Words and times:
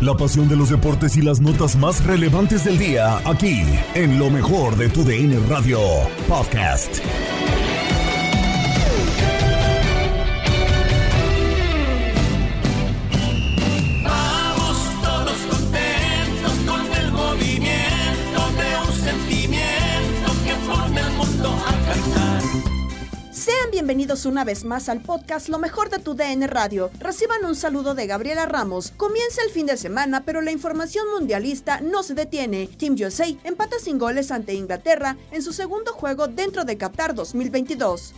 La 0.00 0.14
pasión 0.14 0.48
de 0.48 0.56
los 0.56 0.70
deportes 0.70 1.14
y 1.18 1.20
las 1.20 1.42
notas 1.42 1.76
más 1.76 2.02
relevantes 2.04 2.64
del 2.64 2.78
día, 2.78 3.18
aquí, 3.28 3.62
en 3.94 4.18
lo 4.18 4.30
mejor 4.30 4.74
de 4.76 4.88
tu 4.88 5.04
DN 5.04 5.38
Radio 5.46 5.78
Podcast. 6.26 7.00
Bienvenidos 23.90 24.24
una 24.24 24.44
vez 24.44 24.62
más 24.62 24.88
al 24.88 25.00
podcast 25.00 25.48
Lo 25.48 25.58
mejor 25.58 25.90
de 25.90 25.98
tu 25.98 26.14
DN 26.14 26.46
Radio. 26.46 26.92
Reciban 27.00 27.44
un 27.44 27.56
saludo 27.56 27.96
de 27.96 28.06
Gabriela 28.06 28.46
Ramos. 28.46 28.92
Comienza 28.96 29.42
el 29.42 29.50
fin 29.50 29.66
de 29.66 29.76
semana, 29.76 30.22
pero 30.24 30.42
la 30.42 30.52
información 30.52 31.04
mundialista 31.12 31.80
no 31.80 32.04
se 32.04 32.14
detiene. 32.14 32.68
Team 32.68 32.94
USA 33.04 33.26
empata 33.42 33.80
sin 33.82 33.98
goles 33.98 34.30
ante 34.30 34.54
Inglaterra 34.54 35.16
en 35.32 35.42
su 35.42 35.52
segundo 35.52 35.92
juego 35.92 36.28
dentro 36.28 36.64
de 36.64 36.78
Qatar 36.78 37.16
2022. 37.16 38.14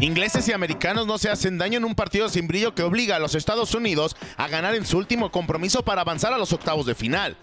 Ingleses 0.00 0.48
y 0.48 0.52
americanos 0.52 1.06
no 1.06 1.18
se 1.18 1.28
hacen 1.28 1.58
daño 1.58 1.76
en 1.76 1.84
un 1.84 1.94
partido 1.94 2.30
sin 2.30 2.48
brillo 2.48 2.74
que 2.74 2.82
obliga 2.82 3.16
a 3.16 3.18
los 3.18 3.34
Estados 3.34 3.74
Unidos 3.74 4.16
a 4.38 4.48
ganar 4.48 4.74
en 4.74 4.86
su 4.86 4.96
último 4.96 5.30
compromiso 5.30 5.82
para 5.82 6.00
avanzar 6.00 6.32
a 6.32 6.38
los 6.38 6.54
octavos 6.54 6.86
de 6.86 6.94
final. 6.94 7.36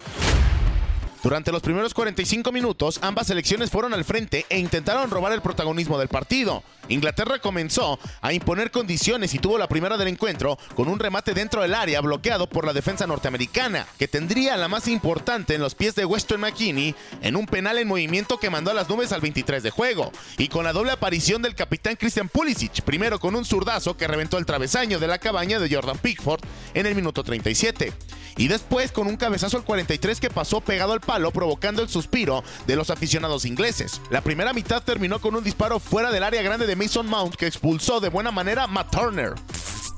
Durante 1.22 1.52
los 1.52 1.62
primeros 1.62 1.94
45 1.94 2.50
minutos, 2.50 2.98
ambas 3.00 3.28
selecciones 3.28 3.70
fueron 3.70 3.94
al 3.94 4.04
frente 4.04 4.44
e 4.48 4.58
intentaron 4.58 5.08
robar 5.08 5.32
el 5.32 5.40
protagonismo 5.40 5.96
del 5.96 6.08
partido. 6.08 6.64
Inglaterra 6.88 7.38
comenzó 7.38 8.00
a 8.20 8.32
imponer 8.32 8.72
condiciones 8.72 9.32
y 9.32 9.38
tuvo 9.38 9.56
la 9.56 9.68
primera 9.68 9.96
del 9.96 10.08
encuentro 10.08 10.58
con 10.74 10.88
un 10.88 10.98
remate 10.98 11.32
dentro 11.32 11.62
del 11.62 11.74
área 11.74 12.00
bloqueado 12.00 12.48
por 12.48 12.66
la 12.66 12.72
defensa 12.72 13.06
norteamericana, 13.06 13.86
que 14.00 14.08
tendría 14.08 14.56
la 14.56 14.66
más 14.66 14.88
importante 14.88 15.54
en 15.54 15.60
los 15.60 15.76
pies 15.76 15.94
de 15.94 16.04
Weston 16.04 16.40
McKinney 16.40 16.96
en 17.22 17.36
un 17.36 17.46
penal 17.46 17.78
en 17.78 17.86
movimiento 17.86 18.38
que 18.38 18.50
mandó 18.50 18.72
a 18.72 18.74
las 18.74 18.88
nubes 18.88 19.12
al 19.12 19.20
23 19.20 19.62
de 19.62 19.70
juego, 19.70 20.10
y 20.38 20.48
con 20.48 20.64
la 20.64 20.72
doble 20.72 20.90
aparición 20.90 21.40
del 21.40 21.54
capitán 21.54 21.94
Christian 21.94 22.28
Pulisic, 22.28 22.82
primero 22.82 23.20
con 23.20 23.36
un 23.36 23.44
zurdazo 23.44 23.96
que 23.96 24.08
reventó 24.08 24.38
el 24.38 24.46
travesaño 24.46 24.98
de 24.98 25.06
la 25.06 25.18
cabaña 25.18 25.60
de 25.60 25.72
Jordan 25.72 25.98
Pickford 25.98 26.40
en 26.74 26.86
el 26.86 26.96
minuto 26.96 27.22
37 27.22 27.92
y 28.36 28.48
después 28.48 28.92
con 28.92 29.06
un 29.06 29.16
cabezazo 29.16 29.56
al 29.56 29.64
43 29.64 30.20
que 30.20 30.30
pasó 30.30 30.60
pegado 30.60 30.92
al 30.92 31.00
palo 31.00 31.30
provocando 31.30 31.82
el 31.82 31.88
suspiro 31.88 32.42
de 32.66 32.76
los 32.76 32.90
aficionados 32.90 33.44
ingleses. 33.44 34.00
La 34.10 34.20
primera 34.20 34.52
mitad 34.52 34.82
terminó 34.82 35.20
con 35.20 35.34
un 35.34 35.44
disparo 35.44 35.78
fuera 35.78 36.10
del 36.10 36.24
área 36.24 36.42
grande 36.42 36.66
de 36.66 36.76
Mason 36.76 37.06
Mount 37.06 37.36
que 37.36 37.46
expulsó 37.46 38.00
de 38.00 38.08
buena 38.08 38.30
manera 38.30 38.66
Matt 38.66 38.90
Turner. 38.90 39.34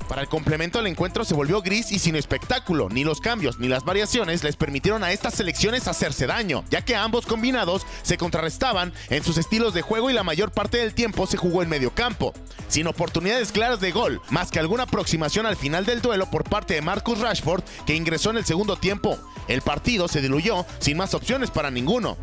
Para 0.07 0.21
el 0.21 0.27
complemento 0.27 0.79
el 0.79 0.87
encuentro 0.87 1.25
se 1.25 1.33
volvió 1.33 1.61
gris 1.61 1.91
y 1.91 1.99
sin 1.99 2.15
espectáculo. 2.15 2.89
Ni 2.89 3.03
los 3.03 3.19
cambios 3.19 3.59
ni 3.59 3.67
las 3.67 3.83
variaciones 3.83 4.43
les 4.43 4.55
permitieron 4.55 5.03
a 5.03 5.11
estas 5.11 5.33
selecciones 5.33 5.87
hacerse 5.87 6.27
daño, 6.27 6.63
ya 6.69 6.83
que 6.83 6.95
ambos 6.95 7.25
combinados 7.25 7.85
se 8.03 8.17
contrarrestaban 8.17 8.93
en 9.09 9.23
sus 9.23 9.37
estilos 9.37 9.73
de 9.73 9.81
juego 9.81 10.09
y 10.09 10.13
la 10.13 10.23
mayor 10.23 10.51
parte 10.51 10.77
del 10.77 10.93
tiempo 10.93 11.25
se 11.25 11.37
jugó 11.37 11.63
en 11.63 11.69
medio 11.69 11.91
campo, 11.91 12.33
sin 12.67 12.87
oportunidades 12.87 13.51
claras 13.51 13.79
de 13.79 13.91
gol, 13.91 14.21
más 14.29 14.51
que 14.51 14.59
alguna 14.59 14.83
aproximación 14.83 15.45
al 15.45 15.55
final 15.55 15.85
del 15.85 16.01
duelo 16.01 16.29
por 16.29 16.43
parte 16.43 16.75
de 16.75 16.81
Marcus 16.81 17.19
Rashford, 17.19 17.63
que 17.85 17.95
ingresó 17.95 18.24
en 18.29 18.37
el 18.37 18.45
segundo 18.45 18.75
tiempo. 18.77 19.17
El 19.47 19.61
partido 19.61 20.07
se 20.07 20.21
diluyó 20.21 20.65
sin 20.79 20.97
más 20.97 21.13
opciones 21.13 21.51
para 21.51 21.71
ninguno. 21.71 22.17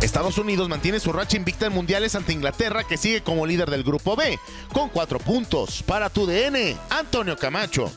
Estados 0.00 0.36
Unidos 0.36 0.68
mantiene 0.68 0.98
su 0.98 1.12
racha 1.12 1.36
invicta 1.36 1.66
en 1.66 1.72
mundiales 1.72 2.14
ante 2.14 2.32
Inglaterra, 2.32 2.84
que 2.84 2.96
sigue 2.96 3.22
como 3.22 3.46
líder 3.46 3.70
del 3.70 3.84
grupo 3.84 4.16
B, 4.16 4.38
con 4.72 4.88
cuatro 4.88 5.18
puntos. 5.18 5.82
Para 5.84 6.10
tu 6.10 6.26
DN, 6.26 6.76
Antonio 6.90 7.36
Camacho. 7.36 7.90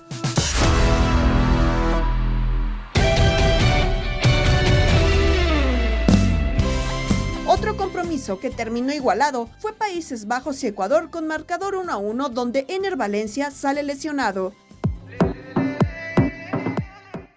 Otro 7.47 7.77
compromiso 7.77 8.39
que 8.39 8.49
terminó 8.49 8.93
igualado 8.93 9.49
fue 9.59 9.73
Países 9.73 10.27
Bajos 10.27 10.63
y 10.63 10.67
Ecuador 10.67 11.09
con 11.09 11.25
marcador 11.27 11.75
1 11.75 11.91
a 11.91 11.97
1 11.97 12.29
donde 12.29 12.65
Ener 12.67 12.95
Valencia 12.97 13.49
sale 13.49 13.81
lesionado. 13.81 14.53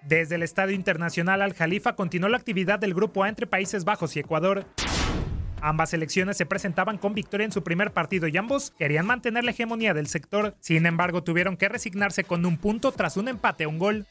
Desde 0.09 0.37
el 0.37 0.43
Estadio 0.43 0.75
Internacional 0.75 1.43
Al 1.43 1.53
Jalifa 1.53 1.95
continuó 1.95 2.31
la 2.31 2.39
actividad 2.39 2.79
del 2.79 2.95
Grupo 2.95 3.25
A 3.25 3.29
entre 3.29 3.47
Países 3.47 3.85
Bajos 3.85 4.17
y 4.17 4.21
Ecuador. 4.21 4.65
Ambas 5.61 5.91
selecciones 5.91 6.39
se 6.39 6.47
presentaban 6.47 6.97
con 6.97 7.13
victoria 7.13 7.45
en 7.45 7.53
su 7.53 7.63
primer 7.63 7.93
partido 7.93 8.27
y 8.27 8.35
ambos 8.39 8.71
querían 8.79 9.05
mantener 9.05 9.45
la 9.45 9.51
hegemonía 9.51 9.93
del 9.93 10.07
sector. 10.07 10.55
Sin 10.61 10.87
embargo, 10.87 11.23
tuvieron 11.23 11.59
que 11.59 11.69
resignarse 11.69 12.25
con 12.25 12.47
un 12.47 12.57
punto 12.57 12.91
tras 12.91 13.19
un 13.19 13.29
empate 13.29 13.65
a 13.65 13.69
un 13.69 13.79
gol. 13.79 14.07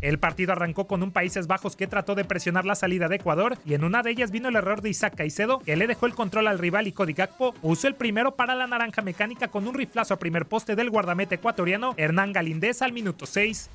El 0.00 0.18
partido 0.18 0.52
arrancó 0.52 0.86
con 0.86 1.02
un 1.02 1.12
Países 1.12 1.46
Bajos 1.46 1.76
que 1.76 1.86
trató 1.86 2.14
de 2.14 2.24
presionar 2.24 2.64
la 2.64 2.74
salida 2.74 3.08
de 3.08 3.16
Ecuador 3.16 3.58
y 3.66 3.74
en 3.74 3.84
una 3.84 4.02
de 4.02 4.12
ellas 4.12 4.30
vino 4.30 4.48
el 4.48 4.56
error 4.56 4.80
de 4.80 4.88
Isaac 4.88 5.14
Caicedo 5.14 5.58
que 5.58 5.76
le 5.76 5.86
dejó 5.88 6.06
el 6.06 6.14
control 6.14 6.46
al 6.46 6.58
rival 6.58 6.88
y 6.88 6.92
Cody 6.92 7.12
Gakpo 7.12 7.52
puso 7.52 7.86
el 7.86 7.96
primero 7.96 8.34
para 8.34 8.54
la 8.54 8.66
naranja 8.66 9.02
mecánica 9.02 9.48
con 9.48 9.68
un 9.68 9.74
riflazo 9.74 10.14
a 10.14 10.18
primer 10.18 10.46
poste 10.46 10.74
del 10.74 10.88
guardameta 10.88 11.34
ecuatoriano 11.34 11.92
Hernán 11.98 12.32
Galindez 12.32 12.80
al 12.80 12.94
minuto 12.94 13.26
6. 13.26 13.68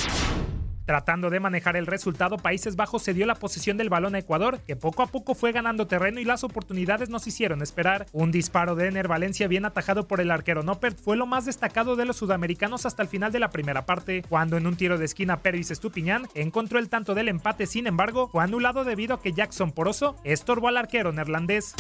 Tratando 0.88 1.30
de 1.30 1.42
manejar 1.42 1.76
el 1.76 1.86
resultado, 1.86 2.38
Países 2.38 2.78
Bajos 2.78 3.04
cedió 3.04 3.26
la 3.26 3.36
posesión 3.36 3.76
del 3.76 3.90
balón 3.90 4.16
a 4.16 4.20
Ecuador, 4.20 4.62
que 4.66 4.78
poco 4.78 5.04
a 5.04 5.08
poco 5.08 5.36
fue 5.36 5.52
ganando 5.52 5.86
terreno 5.86 6.22
y 6.22 6.24
las 6.24 6.46
oportunidades 6.46 7.10
nos 7.10 7.28
hicieron 7.28 7.62
esperar. 7.62 8.06
Un 8.14 8.32
disparo 8.32 8.74
de 8.74 8.88
Ener 8.88 9.10
Valencia 9.10 9.50
bien 9.50 9.66
atajado 9.66 10.08
por 10.08 10.22
el 10.22 10.32
arquero 10.32 10.64
Noppert 10.64 10.98
fue 10.98 11.18
lo 11.18 11.26
más 11.26 11.44
destacado 11.44 11.98
de 11.98 12.06
los 12.06 12.16
sudamericanos 12.16 12.86
hasta 12.86 13.04
el 13.04 13.10
final 13.10 13.34
de 13.34 13.40
la 13.42 13.50
primera 13.50 13.86
parte, 13.86 14.24
cuando 14.30 14.56
en 14.56 14.66
un 14.66 14.78
tiro 14.78 14.98
de 14.98 15.04
esquina 15.04 15.42
Pervis 15.42 15.72
Estupiñán 15.72 16.30
encontró 16.36 16.80
el 16.80 16.88
tanto 16.88 17.16
del 17.16 17.28
empate, 17.28 17.66
sin 17.66 17.86
embargo, 17.86 18.30
fue 18.30 18.42
anulado 18.42 18.86
debido 18.86 19.16
a 19.16 19.22
que 19.22 19.34
Jackson 19.34 19.74
Poroso 19.74 20.16
estorbó 20.24 20.70
al 20.70 20.78
arquero 20.78 21.12
neerlandés. 21.12 21.76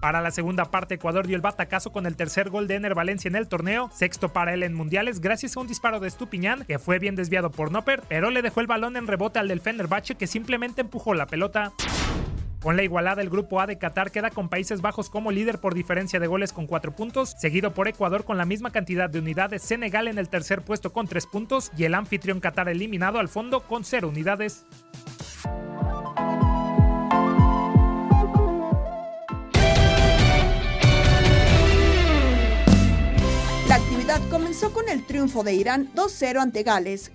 Para 0.00 0.22
la 0.22 0.30
segunda 0.30 0.64
parte, 0.64 0.94
Ecuador 0.94 1.26
dio 1.26 1.36
el 1.36 1.42
batacazo 1.42 1.92
con 1.92 2.06
el 2.06 2.16
tercer 2.16 2.48
gol 2.48 2.66
de 2.66 2.76
Ener 2.76 2.94
Valencia 2.94 3.28
en 3.28 3.36
el 3.36 3.48
torneo, 3.48 3.90
sexto 3.92 4.32
para 4.32 4.54
él 4.54 4.62
en 4.62 4.72
mundiales, 4.72 5.20
gracias 5.20 5.56
a 5.56 5.60
un 5.60 5.66
disparo 5.66 6.00
de 6.00 6.08
Estupiñán 6.08 6.64
que 6.64 6.78
fue 6.78 6.98
bien 6.98 7.16
desviado 7.16 7.50
por 7.50 7.70
Nopper, 7.70 8.02
pero 8.08 8.30
le 8.30 8.40
dejó 8.40 8.60
el 8.60 8.66
balón 8.66 8.96
en 8.96 9.06
rebote 9.06 9.38
al 9.38 9.48
del 9.48 9.60
Fenerbahce 9.60 10.14
que 10.14 10.26
simplemente 10.26 10.80
empujó 10.80 11.12
la 11.12 11.26
pelota. 11.26 11.72
Con 12.62 12.76
la 12.76 12.82
igualada, 12.82 13.20
el 13.20 13.28
grupo 13.28 13.60
A 13.60 13.66
de 13.66 13.76
Qatar 13.76 14.10
queda 14.10 14.30
con 14.30 14.48
Países 14.48 14.80
Bajos 14.80 15.10
como 15.10 15.32
líder 15.32 15.58
por 15.58 15.74
diferencia 15.74 16.18
de 16.18 16.26
goles 16.26 16.54
con 16.54 16.66
4 16.66 16.92
puntos, 16.92 17.34
seguido 17.38 17.72
por 17.72 17.86
Ecuador 17.86 18.24
con 18.24 18.38
la 18.38 18.46
misma 18.46 18.70
cantidad 18.70 19.10
de 19.10 19.18
unidades, 19.18 19.62
Senegal 19.62 20.08
en 20.08 20.18
el 20.18 20.30
tercer 20.30 20.62
puesto 20.62 20.94
con 20.94 21.08
3 21.08 21.26
puntos 21.26 21.70
y 21.76 21.84
el 21.84 21.94
anfitrión 21.94 22.40
Qatar 22.40 22.70
eliminado 22.70 23.18
al 23.18 23.28
fondo 23.28 23.60
con 23.60 23.84
0 23.84 24.08
unidades. 24.08 24.64
Comenzó 34.30 34.72
con 34.72 34.88
el 34.88 35.04
triunfo 35.04 35.42
de 35.42 35.54
Irán 35.54 35.90
2-0 35.94 36.40
ante 36.40 36.62
Gales. 36.62 37.10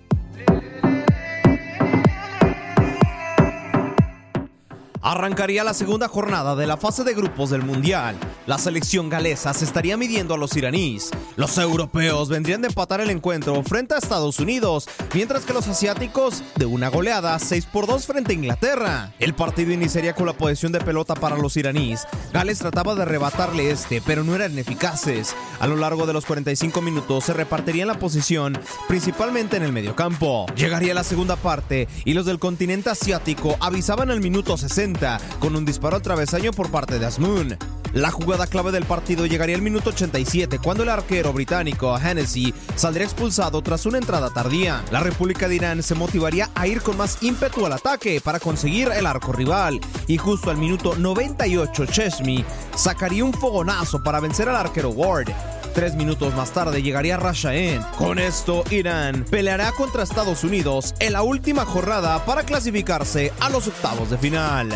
Arrancaría 5.06 5.64
la 5.64 5.76
segunda 5.76 6.08
jornada 6.08 6.56
de 6.56 6.66
la 6.66 6.78
fase 6.78 7.04
de 7.04 7.14
grupos 7.14 7.52
del 7.52 7.62
Mundial. 7.62 8.16
La 8.48 8.58
selección 8.58 9.08
galesa 9.08 9.54
se 9.54 9.64
estaría 9.64 9.98
midiendo 9.98 10.34
a 10.34 10.38
los 10.40 10.58
iraníes. 10.58 11.12
Los 11.36 11.60
europeos 11.60 12.28
vendrían 12.28 12.64
de 12.64 12.70
empatar 12.70 13.02
el 13.02 13.12
encuentro 13.12 13.62
frente 13.62 13.94
a 13.94 14.00
Estados 14.00 14.40
Unidos, 14.40 14.90
mientras 15.14 15.46
que 15.46 15.54
los 15.54 15.68
asiáticos 15.68 16.42
de 16.56 16.66
una 16.66 16.90
goleada 16.90 17.38
6 17.38 17.68
por 17.68 17.86
2 17.86 18.04
frente 18.04 18.32
a 18.32 18.36
Inglaterra. 18.36 19.14
El 19.20 19.36
partido 19.36 19.72
iniciaría 19.72 20.16
con 20.16 20.26
la 20.26 20.34
posesión 20.34 20.72
de 20.72 20.80
pelota 20.80 21.14
para 21.14 21.38
los 21.38 21.56
iraníes. 21.56 22.08
Gales 22.34 22.58
trataba 22.58 22.96
de 22.96 23.04
arrebatarle 23.04 23.70
este, 23.70 24.02
pero 24.02 24.24
no 24.24 24.34
eran 24.34 24.58
eficaces. 24.58 25.36
A 25.60 25.68
lo 25.68 25.76
largo 25.76 26.08
de 26.08 26.14
los 26.14 26.26
45 26.26 26.82
minutos 26.82 27.25
se 27.25 27.34
repartirían 27.34 27.90
la 27.90 28.00
posición, 28.00 28.58
principalmente 28.88 29.58
en 29.58 29.63
el 29.63 29.72
mediocampo. 29.72 30.48
Llegaría 30.56 30.96
la 30.96 31.04
segunda 31.04 31.36
parte 31.36 31.88
y 32.06 32.16
los 32.16 32.25
del 32.25 32.40
continente 32.40 32.90
asiático 32.90 33.56
avisaban 33.60 34.10
al 34.10 34.19
minuto 34.19 34.58
60 34.58 34.94
con 35.39 35.56
un 35.56 35.65
disparo 35.65 35.97
al 35.97 36.01
travesaño 36.01 36.51
por 36.51 36.71
parte 36.71 37.00
de 37.00 37.06
Asmoon. 37.06 37.57
La 37.94 38.12
jugada 38.12 38.47
clave 38.47 38.71
del 38.71 38.86
partido 38.86 39.25
llegaría 39.25 39.56
al 39.56 39.62
minuto 39.62 39.89
87 39.89 40.59
cuando 40.59 40.83
el 40.83 40.89
arquero 40.89 41.31
británico 41.31 41.97
Hennessy 41.97 42.53
saldría 42.75 43.06
expulsado 43.06 43.62
tras 43.62 43.86
una 43.86 43.97
entrada 43.97 44.30
tardía. 44.30 44.83
La 44.92 45.00
República 45.00 45.47
de 45.47 45.56
Irán 45.56 45.83
se 45.83 45.95
motivaría 45.95 46.50
a 46.56 46.68
ir 46.68 46.81
con 46.81 46.97
más 46.97 47.21
ímpetu 47.21 47.65
al 47.65 47.74
ataque 47.74 48.21
para 48.21 48.39
conseguir 48.39 48.89
el 48.89 49.06
arco 49.06 49.31
rival 49.31 49.80
y 50.07 50.18
justo 50.18 50.50
al 50.50 50.57
minuto 50.57 50.95
98 50.95 51.86
Chesney 51.86 52.45
sacaría 52.75 53.24
un 53.24 53.33
fogonazo 53.33 54.03
para 54.03 54.19
vencer 54.19 54.50
al 54.50 54.57
arquero 54.57 54.89
Ward. 54.89 55.30
Tres 55.75 55.94
minutos 55.95 56.33
más 56.36 56.54
tarde 56.54 56.81
llegaría 56.81 57.18
Rashaen. 57.18 57.81
Con 57.98 58.18
esto, 58.18 58.63
Irán 58.72 59.25
peleará 59.30 59.74
contra 59.74 60.04
Estados 60.04 60.45
Unidos 60.45 60.95
en 61.00 61.12
la 61.12 61.22
última 61.22 61.66
jornada 61.66 62.24
para 62.24 62.44
clasificarse 62.44 63.33
a 63.42 63.50
los 63.50 63.68
octavos 63.68 64.10
de 64.10 64.18
final. 64.18 64.69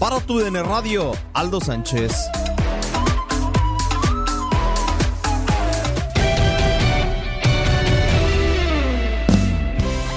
Para 0.00 0.20
tu 0.20 0.38
DN 0.38 0.62
Radio, 0.62 1.12
Aldo 1.34 1.60
Sánchez. 1.60 2.14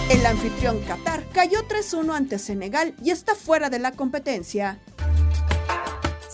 El 0.10 0.26
anfitrión 0.26 0.80
Qatar 0.88 1.26
cayó 1.34 1.68
3-1 1.68 2.16
ante 2.16 2.40
Senegal 2.40 2.94
y 3.04 3.10
está 3.10 3.36
fuera 3.36 3.70
de 3.70 3.80
la 3.80 3.92
competencia. 3.92 4.80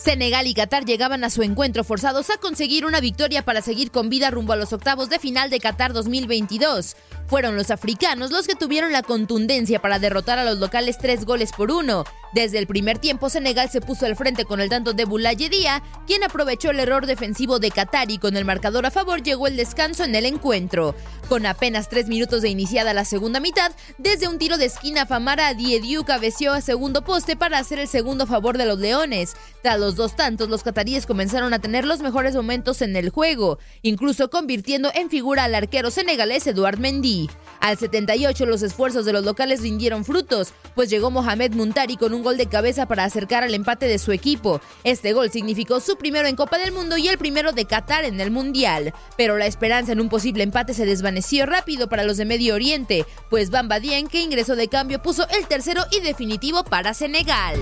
Senegal 0.08 0.48
y 0.48 0.54
Qatar 0.54 0.86
llegaban 0.86 1.26
a 1.26 1.30
su 1.30 1.44
encuentro 1.44 1.84
forzados 1.84 2.30
a 2.30 2.38
conseguir 2.38 2.86
una 2.86 3.02
victoria 3.02 3.44
para 3.44 3.62
seguir 3.62 3.92
con 3.92 4.08
vida 4.08 4.32
rumbo 4.32 4.54
a 4.54 4.56
los 4.56 4.72
octavos 4.72 5.10
de 5.10 5.20
final 5.20 5.50
de 5.50 5.60
Qatar 5.60 5.92
2022. 5.92 6.96
Fueron 7.28 7.58
los 7.58 7.72
africanos 7.72 8.32
los 8.32 8.48
que 8.48 8.56
tuvieron 8.56 8.94
la 8.94 9.04
contundencia 9.04 9.82
para 9.82 10.00
derrotar 10.00 10.40
a 10.40 10.46
los 10.46 10.60
locales 10.60 10.98
tres 10.98 11.26
goles 11.26 11.52
por 11.52 11.72
uno. 11.72 12.06
Desde 12.34 12.58
el 12.58 12.68
primer 12.68 13.00
tiempo, 13.00 13.30
Senegal 13.30 13.70
se 13.70 13.82
puso 13.82 14.06
al 14.06 14.16
frente 14.16 14.46
con 14.46 14.62
el 14.62 14.70
tanto 14.70 14.94
de 14.94 15.06
Boulaye 15.06 15.50
Dia, 15.50 15.82
quien 16.06 16.24
aprovechó 16.24 16.72
el 16.72 16.80
error 16.80 17.06
defensivo 17.06 17.60
de 17.60 17.72
Qatar 17.72 18.12
y 18.12 18.18
con 18.18 18.38
el 18.38 18.46
marcador 18.46 18.86
a 18.86 18.92
favor 18.92 19.24
llegó 19.24 19.48
el 19.48 19.58
descanso 19.58 20.04
en 20.04 20.16
el 20.16 20.26
encuentro. 20.26 20.96
Con 21.30 21.46
apenas 21.46 21.90
tres 21.90 22.08
minutos 22.08 22.42
de 22.42 22.50
iniciada 22.50 22.94
la 22.94 23.06
segunda 23.06 23.40
mitad, 23.40 23.72
desde 23.98 24.28
un 24.28 24.38
tiro 24.38 24.58
de 24.58 24.66
esquina 24.66 25.06
Famara 25.06 25.54
Diediu 25.54 26.04
cabeció 26.06 26.54
a 26.54 26.62
segundo 26.62 27.04
poste 27.04 27.36
para 27.36 27.60
hacer 27.60 27.80
el 27.80 27.88
segundo 27.88 28.26
favor 28.26 28.58
de 28.58 28.66
los 28.66 28.80
Leones. 28.80 29.36
Tras 29.64 29.80
los 29.80 29.96
dos 29.96 30.16
tantos, 30.16 30.50
los 30.50 30.64
cataríes 30.64 31.06
comenzaron 31.06 31.54
a 31.54 31.60
tener 31.60 31.86
los 31.86 32.00
mejores 32.00 32.36
momentos 32.36 32.82
en 32.82 32.96
el 32.96 33.10
juego, 33.10 33.58
incluso 33.82 34.30
convirtiendo 34.30 34.92
en 34.94 35.10
figura 35.10 35.46
al 35.46 35.56
arquero 35.56 35.92
senegalés 35.92 36.46
Eduard 36.48 36.78
Mendy. 36.78 37.17
Al 37.60 37.78
78 37.78 38.46
los 38.46 38.62
esfuerzos 38.62 39.06
de 39.06 39.14
los 39.14 39.26
locales 39.26 39.62
rindieron 39.62 40.06
frutos, 40.06 40.54
pues 40.76 40.90
llegó 40.90 41.10
Mohamed 41.12 41.54
Muntari 41.54 41.98
con 41.98 42.14
un 42.14 42.24
gol 42.24 42.38
de 42.38 42.46
cabeza 42.46 42.86
para 42.86 43.04
acercar 43.04 43.44
al 43.44 43.54
empate 43.54 43.88
de 43.88 43.98
su 43.98 44.12
equipo. 44.12 44.62
Este 44.84 45.14
gol 45.14 45.32
significó 45.32 45.80
su 45.80 45.98
primero 45.98 46.28
en 46.28 46.36
Copa 46.36 46.60
del 46.60 46.72
Mundo 46.72 46.98
y 46.98 47.08
el 47.08 47.18
primero 47.18 47.52
de 47.52 47.66
Qatar 47.66 48.06
en 48.06 48.22
el 48.22 48.32
Mundial. 48.32 48.94
Pero 49.18 49.38
la 49.38 49.48
esperanza 49.48 49.92
en 49.92 50.02
un 50.02 50.10
posible 50.10 50.44
empate 50.44 50.74
se 50.74 50.86
desvaneció 50.86 51.46
rápido 51.46 51.90
para 51.90 52.04
los 52.04 52.18
de 52.18 52.26
Medio 52.26 52.56
Oriente, 52.56 53.06
pues 53.30 53.50
Bamba 53.50 53.80
Dien, 53.80 54.08
que 54.08 54.22
ingresó 54.22 54.56
de 54.56 54.68
cambio, 54.68 55.02
puso 55.02 55.28
el 55.30 55.48
tercero 55.48 55.84
y 55.92 56.02
definitivo 56.02 56.64
para 56.64 56.94
Senegal. 56.94 57.58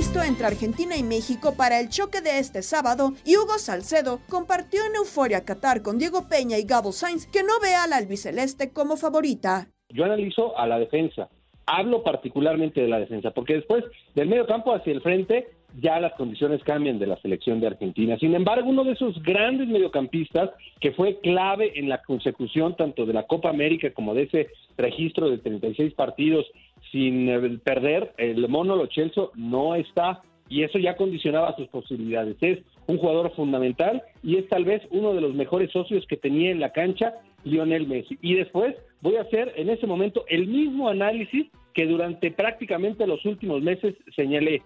Listo 0.00 0.22
entre 0.22 0.46
Argentina 0.46 0.96
y 0.96 1.02
México 1.02 1.52
para 1.58 1.78
el 1.78 1.90
choque 1.90 2.22
de 2.22 2.38
este 2.38 2.62
sábado 2.62 3.12
y 3.26 3.36
Hugo 3.36 3.58
Salcedo 3.58 4.20
compartió 4.30 4.80
en 4.88 4.96
Euforia 4.96 5.44
Qatar 5.44 5.82
con 5.82 5.98
Diego 5.98 6.26
Peña 6.26 6.56
y 6.56 6.62
Gabo 6.62 6.90
Sainz 6.90 7.26
que 7.26 7.42
no 7.42 7.60
ve 7.60 7.74
a 7.74 7.86
la 7.86 7.98
albiceleste 7.98 8.72
como 8.72 8.96
favorita. 8.96 9.68
Yo 9.90 10.06
analizo 10.06 10.56
a 10.56 10.66
la 10.66 10.78
defensa. 10.78 11.28
Hablo 11.66 12.02
particularmente 12.02 12.80
de 12.80 12.88
la 12.88 12.98
defensa, 12.98 13.32
porque 13.32 13.56
después 13.56 13.84
del 14.14 14.28
medio 14.28 14.46
campo 14.46 14.74
hacia 14.74 14.90
el 14.90 15.02
frente 15.02 15.48
ya 15.78 16.00
las 16.00 16.14
condiciones 16.14 16.62
cambian 16.64 16.98
de 16.98 17.06
la 17.06 17.20
selección 17.20 17.60
de 17.60 17.66
Argentina. 17.66 18.18
Sin 18.18 18.34
embargo, 18.34 18.70
uno 18.70 18.84
de 18.84 18.92
esos 18.92 19.22
grandes 19.22 19.68
mediocampistas 19.68 20.50
que 20.80 20.92
fue 20.92 21.20
clave 21.20 21.78
en 21.78 21.88
la 21.90 22.02
consecución 22.02 22.74
tanto 22.74 23.06
de 23.06 23.12
la 23.12 23.26
Copa 23.26 23.50
América 23.50 23.92
como 23.92 24.14
de 24.14 24.22
ese 24.22 24.48
registro 24.76 25.28
de 25.30 25.38
36 25.38 25.94
partidos 25.94 26.46
sin 26.90 27.28
eh, 27.28 27.58
perder, 27.62 28.12
el 28.18 28.48
mono 28.48 28.76
Lo 28.76 28.88
Celso 28.88 29.32
no 29.34 29.74
está 29.74 30.22
y 30.48 30.64
eso 30.64 30.78
ya 30.78 30.96
condicionaba 30.96 31.54
sus 31.56 31.68
posibilidades. 31.68 32.36
Es 32.40 32.58
un 32.86 32.98
jugador 32.98 33.32
fundamental 33.34 34.02
y 34.22 34.36
es 34.36 34.48
tal 34.48 34.64
vez 34.64 34.82
uno 34.90 35.14
de 35.14 35.20
los 35.20 35.34
mejores 35.34 35.70
socios 35.70 36.04
que 36.08 36.16
tenía 36.16 36.50
en 36.50 36.60
la 36.60 36.72
cancha 36.72 37.14
Lionel 37.44 37.86
Messi. 37.86 38.18
Y 38.20 38.34
después 38.34 38.74
voy 39.00 39.16
a 39.16 39.22
hacer 39.22 39.52
en 39.56 39.70
ese 39.70 39.86
momento 39.86 40.24
el 40.28 40.48
mismo 40.48 40.88
análisis 40.88 41.46
que 41.72 41.86
durante 41.86 42.32
prácticamente 42.32 43.06
los 43.06 43.24
últimos 43.24 43.62
meses 43.62 43.94
señalé 44.16 44.62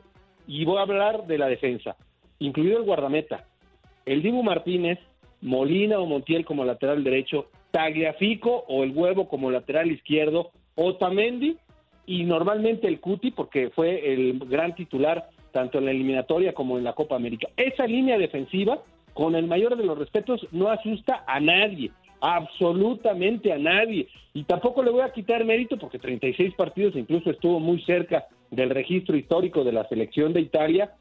y 0.47 0.65
voy 0.65 0.79
a 0.79 0.83
hablar 0.83 1.27
de 1.27 1.39
la 1.39 1.49
defensa, 1.49 1.97
incluido 2.39 2.79
el 2.79 2.85
guardameta, 2.85 3.45
el 4.07 4.23
Dibu 4.23 4.43
Martínez, 4.43 4.99
Molina 5.43 5.99
o 5.99 6.07
Montiel 6.07 6.47
como 6.47 6.65
lateral 6.65 7.05
derecho, 7.05 7.51
Tagliafico 7.71 8.65
o 8.69 8.85
el 8.85 8.93
Huevo 8.93 9.29
como 9.29 9.51
lateral 9.51 9.91
izquierdo, 9.91 10.51
Otamendi 10.77 11.57
y 12.07 12.25
normalmente 12.25 12.87
el 12.89 13.01
Cuti 13.01 13.31
porque 13.31 13.71
fue 13.71 14.13
el 14.13 14.39
gran 14.39 14.75
titular 14.75 15.31
tanto 15.53 15.79
en 15.79 15.87
la 15.87 15.93
eliminatoria 15.93 16.53
como 16.53 16.77
en 16.77 16.85
la 16.85 16.93
Copa 16.95 17.17
América. 17.17 17.49
Esa 17.57 17.87
línea 17.87 18.19
defensiva, 18.19 18.83
con 19.15 19.37
el 19.37 19.47
mayor 19.47 19.77
de 19.77 19.85
los 19.85 19.97
respetos, 19.97 20.47
no 20.51 20.69
asusta 20.69 21.25
a 21.27 21.39
nadie, 21.39 21.93
absolutamente 22.21 23.53
a 23.53 23.59
nadie. 23.59 24.09
Y 24.35 24.43
tampoco 24.45 24.83
le 24.83 24.91
voy 24.91 25.03
a 25.03 25.13
quitar 25.13 25.45
mérito 25.45 25.79
porque 25.79 25.99
36 26.01 26.55
partidos 26.55 26.97
incluso 26.97 27.31
estuvo 27.31 27.61
muy 27.61 27.81
cerca 27.83 28.27
del 28.51 28.71
registro 28.71 29.17
histórico 29.17 29.63
de 29.63 29.73
la 29.73 29.89
selección 29.89 30.33
de 30.33 30.41
Italia, 30.41 30.93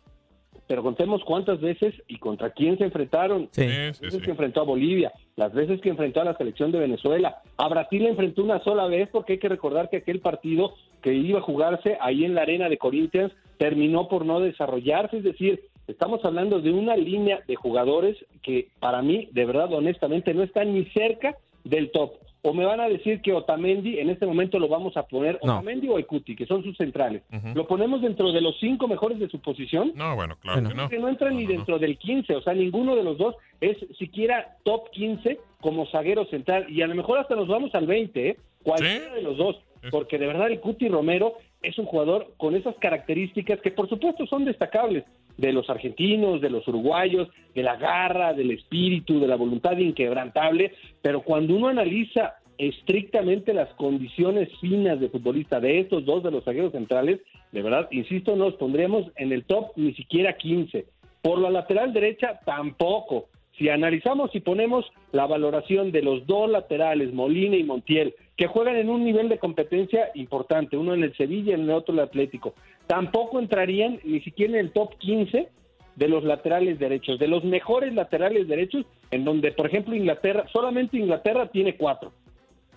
pero 0.67 0.83
contemos 0.83 1.23
cuántas 1.23 1.59
veces 1.59 1.93
y 2.07 2.19
contra 2.19 2.51
quién 2.51 2.77
se 2.77 2.85
enfrentaron. 2.85 3.49
Sí. 3.51 3.65
Las 3.65 3.99
veces 3.99 4.21
que 4.21 4.31
enfrentó 4.31 4.61
a 4.61 4.65
Bolivia, 4.65 5.11
las 5.35 5.53
veces 5.53 5.81
que 5.81 5.89
enfrentó 5.89 6.21
a 6.21 6.25
la 6.25 6.37
selección 6.37 6.71
de 6.71 6.79
Venezuela. 6.79 7.41
A 7.57 7.67
Brasil 7.67 8.03
le 8.03 8.09
enfrentó 8.09 8.43
una 8.43 8.63
sola 8.63 8.85
vez 8.87 9.09
porque 9.11 9.33
hay 9.33 9.39
que 9.39 9.49
recordar 9.49 9.89
que 9.89 9.97
aquel 9.97 10.19
partido 10.19 10.75
que 11.03 11.13
iba 11.13 11.39
a 11.39 11.43
jugarse 11.43 11.97
ahí 12.01 12.25
en 12.25 12.33
la 12.33 12.41
arena 12.41 12.69
de 12.69 12.77
Corinthians 12.79 13.31
terminó 13.57 14.07
por 14.07 14.25
no 14.25 14.39
desarrollarse, 14.39 15.17
es 15.17 15.23
decir, 15.23 15.61
estamos 15.87 16.23
hablando 16.25 16.59
de 16.61 16.71
una 16.71 16.95
línea 16.97 17.41
de 17.47 17.55
jugadores 17.55 18.17
que 18.41 18.69
para 18.79 19.01
mí, 19.01 19.27
de 19.31 19.45
verdad, 19.45 19.71
honestamente, 19.73 20.33
no 20.33 20.41
están 20.43 20.73
ni 20.73 20.85
cerca 20.85 21.35
del 21.63 21.91
top. 21.91 22.13
O 22.45 22.53
me 22.53 22.65
van 22.65 22.81
a 22.81 22.89
decir 22.89 23.21
que 23.21 23.31
Otamendi 23.31 23.99
en 23.99 24.09
este 24.09 24.25
momento 24.25 24.59
lo 24.59 24.67
vamos 24.67 24.97
a 24.97 25.03
poner, 25.03 25.39
No. 25.43 25.53
Otamendi 25.59 25.87
o 25.87 25.97
Ekuti, 25.97 26.35
que 26.35 26.45
son 26.45 26.61
sus 26.61 26.75
centrales. 26.75 27.21
¿Lo 27.55 27.65
ponemos 27.67 28.01
dentro 28.01 28.33
de 28.33 28.41
los 28.41 28.59
cinco 28.59 28.87
mejores 28.89 29.17
de 29.17 29.29
su 29.29 29.39
posición? 29.39 29.93
No, 29.95 30.13
bueno, 30.15 30.35
claro 30.41 30.59
Bueno. 30.61 30.69
que 30.69 30.75
no. 30.75 30.89
que 30.89 30.99
no 30.99 31.07
entran 31.07 31.33
No, 31.33 31.39
ni 31.39 31.45
no, 31.45 31.51
dentro 31.53 31.79
del 31.79 31.97
15, 31.97 32.35
o 32.35 32.41
sea, 32.41 32.53
ninguno 32.53 32.97
de 32.97 33.03
los 33.03 33.17
dos 33.17 33.35
es 33.61 33.77
siquiera 33.97 34.57
top 34.63 34.89
15 34.91 35.39
como 35.61 35.85
zaguero 35.85 36.25
central, 36.25 36.65
y 36.69 36.81
a 36.81 36.87
lo 36.87 36.95
mejor 36.95 37.17
hasta 37.19 37.35
nos 37.35 37.47
vamos 37.47 37.73
al 37.75 37.87
20, 37.87 38.29
¿eh? 38.29 38.37
cualquiera 38.61 39.05
Sí. 39.09 39.15
de 39.15 39.21
los 39.21 39.37
dos, 39.37 39.55
porque 39.91 40.17
de 40.17 40.27
verdad 40.27 40.51
el 40.51 40.59
Cuti 40.59 40.87
Romero 40.87 41.35
es 41.61 41.77
un 41.77 41.85
jugador 41.85 42.33
con 42.37 42.55
esas 42.55 42.75
características 42.77 43.59
que 43.61 43.71
por 43.71 43.89
supuesto 43.89 44.25
son 44.27 44.45
destacables 44.45 45.03
de 45.37 45.51
los 45.51 45.69
argentinos, 45.69 46.41
de 46.41 46.49
los 46.49 46.67
uruguayos, 46.67 47.29
de 47.55 47.63
la 47.63 47.75
garra, 47.75 48.33
del 48.33 48.51
espíritu, 48.51 49.19
de 49.19 49.27
la 49.27 49.35
voluntad 49.35 49.77
inquebrantable, 49.77 50.73
pero 51.01 51.21
cuando 51.21 51.55
uno 51.55 51.67
analiza 51.67 52.35
estrictamente 52.57 53.53
las 53.53 53.69
condiciones 53.75 54.49
finas 54.59 54.99
de 54.99 55.09
futbolista 55.09 55.59
de 55.59 55.79
estos 55.79 56.05
dos 56.05 56.23
de 56.23 56.31
los 56.31 56.43
zagueros 56.43 56.71
centrales, 56.71 57.19
de 57.51 57.61
verdad, 57.61 57.87
insisto, 57.91 58.35
no 58.35 58.45
los 58.45 58.55
pondríamos 58.55 59.11
en 59.15 59.31
el 59.31 59.43
top 59.45 59.71
ni 59.75 59.93
siquiera 59.93 60.37
15. 60.37 60.85
Por 61.21 61.39
la 61.39 61.49
lateral 61.49 61.93
derecha, 61.93 62.39
tampoco. 62.45 63.29
Si 63.57 63.69
analizamos 63.69 64.33
y 64.33 64.39
ponemos 64.39 64.85
la 65.11 65.27
valoración 65.27 65.91
de 65.91 66.01
los 66.01 66.25
dos 66.25 66.49
laterales, 66.49 67.13
Molina 67.13 67.55
y 67.55 67.63
Montiel, 67.63 68.15
que 68.35 68.47
juegan 68.47 68.75
en 68.75 68.89
un 68.89 69.03
nivel 69.05 69.29
de 69.29 69.37
competencia 69.37 70.09
importante, 70.15 70.75
uno 70.75 70.93
en 70.93 71.03
el 71.03 71.15
Sevilla 71.15 71.51
y 71.51 71.55
en 71.55 71.61
el 71.61 71.71
otro 71.71 71.93
el 71.93 71.99
Atlético, 71.99 72.55
tampoco 72.87 73.39
entrarían 73.39 73.99
ni 74.03 74.21
siquiera 74.21 74.53
en 74.53 74.59
el 74.59 74.71
top 74.71 74.97
15 74.97 75.49
de 75.95 76.07
los 76.07 76.23
laterales 76.23 76.79
derechos, 76.79 77.19
de 77.19 77.27
los 77.27 77.43
mejores 77.43 77.93
laterales 77.93 78.47
derechos, 78.47 78.85
en 79.11 79.23
donde, 79.23 79.51
por 79.51 79.67
ejemplo, 79.67 79.95
Inglaterra, 79.95 80.45
solamente 80.51 80.97
Inglaterra 80.97 81.47
tiene 81.51 81.75
cuatro, 81.75 82.11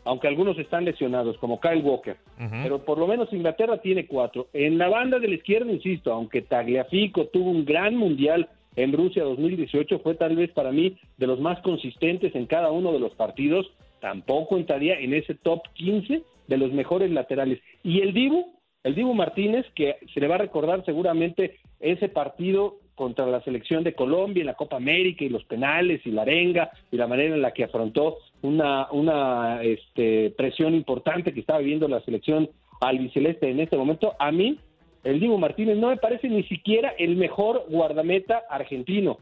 aunque 0.05 0.29
algunos 0.29 0.59
están 0.59 0.85
lesionados, 0.85 1.39
como 1.39 1.59
Kyle 1.59 1.83
Walker 1.83 2.19
pero 2.63 2.85
por 2.85 2.99
lo 2.99 3.07
menos 3.07 3.33
Inglaterra 3.33 3.79
tiene 3.79 4.07
cuatro. 4.07 4.49
En 4.53 4.77
la 4.77 4.89
banda 4.89 5.19
de 5.19 5.29
la 5.29 5.35
izquierda, 5.37 5.73
insisto, 5.73 6.13
aunque 6.13 6.43
Tagliafico 6.43 7.27
tuvo 7.27 7.51
un 7.51 7.65
gran 7.65 7.97
mundial 7.97 8.49
en 8.77 8.93
Rusia 8.93 9.25
2018, 9.25 9.99
fue 10.01 10.15
tal 10.15 10.37
vez 10.37 10.53
para 10.53 10.71
mí 10.71 10.97
de 11.17 11.27
los 11.27 11.41
más 11.41 11.61
consistentes 11.61 12.35
en 12.35 12.47
cada 12.47 12.71
uno 12.71 12.93
de 12.93 13.01
los 13.01 13.15
partidos, 13.15 13.67
tampoco 14.01 14.57
entraría 14.57 14.99
en 14.99 15.15
ese 15.15 15.35
top 15.35 15.63
15 15.75 16.23
de 16.47 16.57
los 16.57 16.73
mejores 16.73 17.11
laterales. 17.11 17.61
Y 17.83 18.01
el 18.01 18.13
Dibu, 18.13 18.55
el 18.85 18.95
Dibu 18.95 19.15
Martínez, 19.15 19.67
que 19.75 19.97
se 20.13 20.21
le 20.21 20.29
va 20.29 20.37
a 20.37 20.39
recordar 20.39 20.85
seguramente 20.85 21.59
ese 21.81 22.09
partido 22.09 22.79
contra 22.95 23.27
la 23.27 23.43
selección 23.43 23.85
de 23.85 23.95
Colombia 23.95 24.41
en 24.41 24.47
la 24.47 24.55
Copa 24.55 24.77
América 24.77 25.25
y 25.25 25.29
los 25.29 25.45
penales 25.45 26.01
y 26.05 26.11
la 26.11 26.23
arenga 26.23 26.71
y 26.91 26.97
la 26.97 27.07
manera 27.07 27.35
en 27.35 27.43
la 27.43 27.53
que 27.53 27.65
afrontó 27.65 28.19
una, 28.43 28.91
una 28.91 29.63
este, 29.63 30.31
presión 30.31 30.75
importante 30.75 31.33
que 31.33 31.41
estaba 31.41 31.59
viviendo 31.59 31.89
la 31.89 32.01
selección 32.01 32.49
albiceleste 32.81 33.51
en 33.51 33.61
este 33.61 33.77
momento. 33.77 34.15
A 34.19 34.33
mí, 34.33 34.59
el 35.07 35.21
Dibu 35.21 35.39
Martínez 35.39 35.79
no 35.79 35.89
me 35.89 35.97
parece 35.97 36.29
ni 36.29 36.43
siquiera 36.45 36.93
el 36.99 37.17
mejor 37.17 37.65
guardameta 37.69 38.43
argentino. 38.51 39.19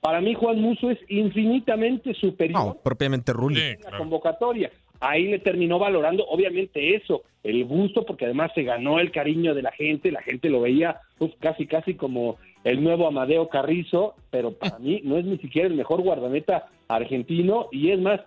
Para 0.00 0.20
mí, 0.20 0.34
Juan 0.34 0.60
Muso 0.60 0.90
es 0.90 0.98
infinitamente 1.08 2.14
superior 2.14 2.58
No, 2.58 2.74
propiamente 2.82 3.32
Rulli. 3.32 3.60
Sí, 3.60 3.66
en 3.66 3.92
la 3.92 3.98
convocatoria. 3.98 4.70
Ahí 5.00 5.28
le 5.28 5.38
terminó 5.38 5.78
valorando, 5.78 6.24
obviamente, 6.26 6.96
eso, 6.96 7.22
el 7.42 7.64
gusto, 7.66 8.04
porque 8.06 8.24
además 8.24 8.52
se 8.54 8.62
ganó 8.62 9.00
el 9.00 9.12
cariño 9.12 9.54
de 9.54 9.62
la 9.62 9.70
gente, 9.72 10.10
la 10.10 10.22
gente 10.22 10.48
lo 10.48 10.62
veía 10.62 11.00
uf, 11.18 11.32
casi, 11.40 11.66
casi 11.66 11.94
como 11.94 12.36
el 12.64 12.82
nuevo 12.82 13.06
Amadeo 13.06 13.48
Carrizo, 13.48 14.14
pero 14.30 14.52
para 14.52 14.78
mí 14.78 15.00
no 15.04 15.18
es 15.18 15.24
ni 15.24 15.38
siquiera 15.38 15.68
el 15.68 15.74
mejor 15.74 16.02
guardameta 16.02 16.68
argentino, 16.88 17.68
y 17.70 17.90
es 17.90 18.00
más, 18.00 18.20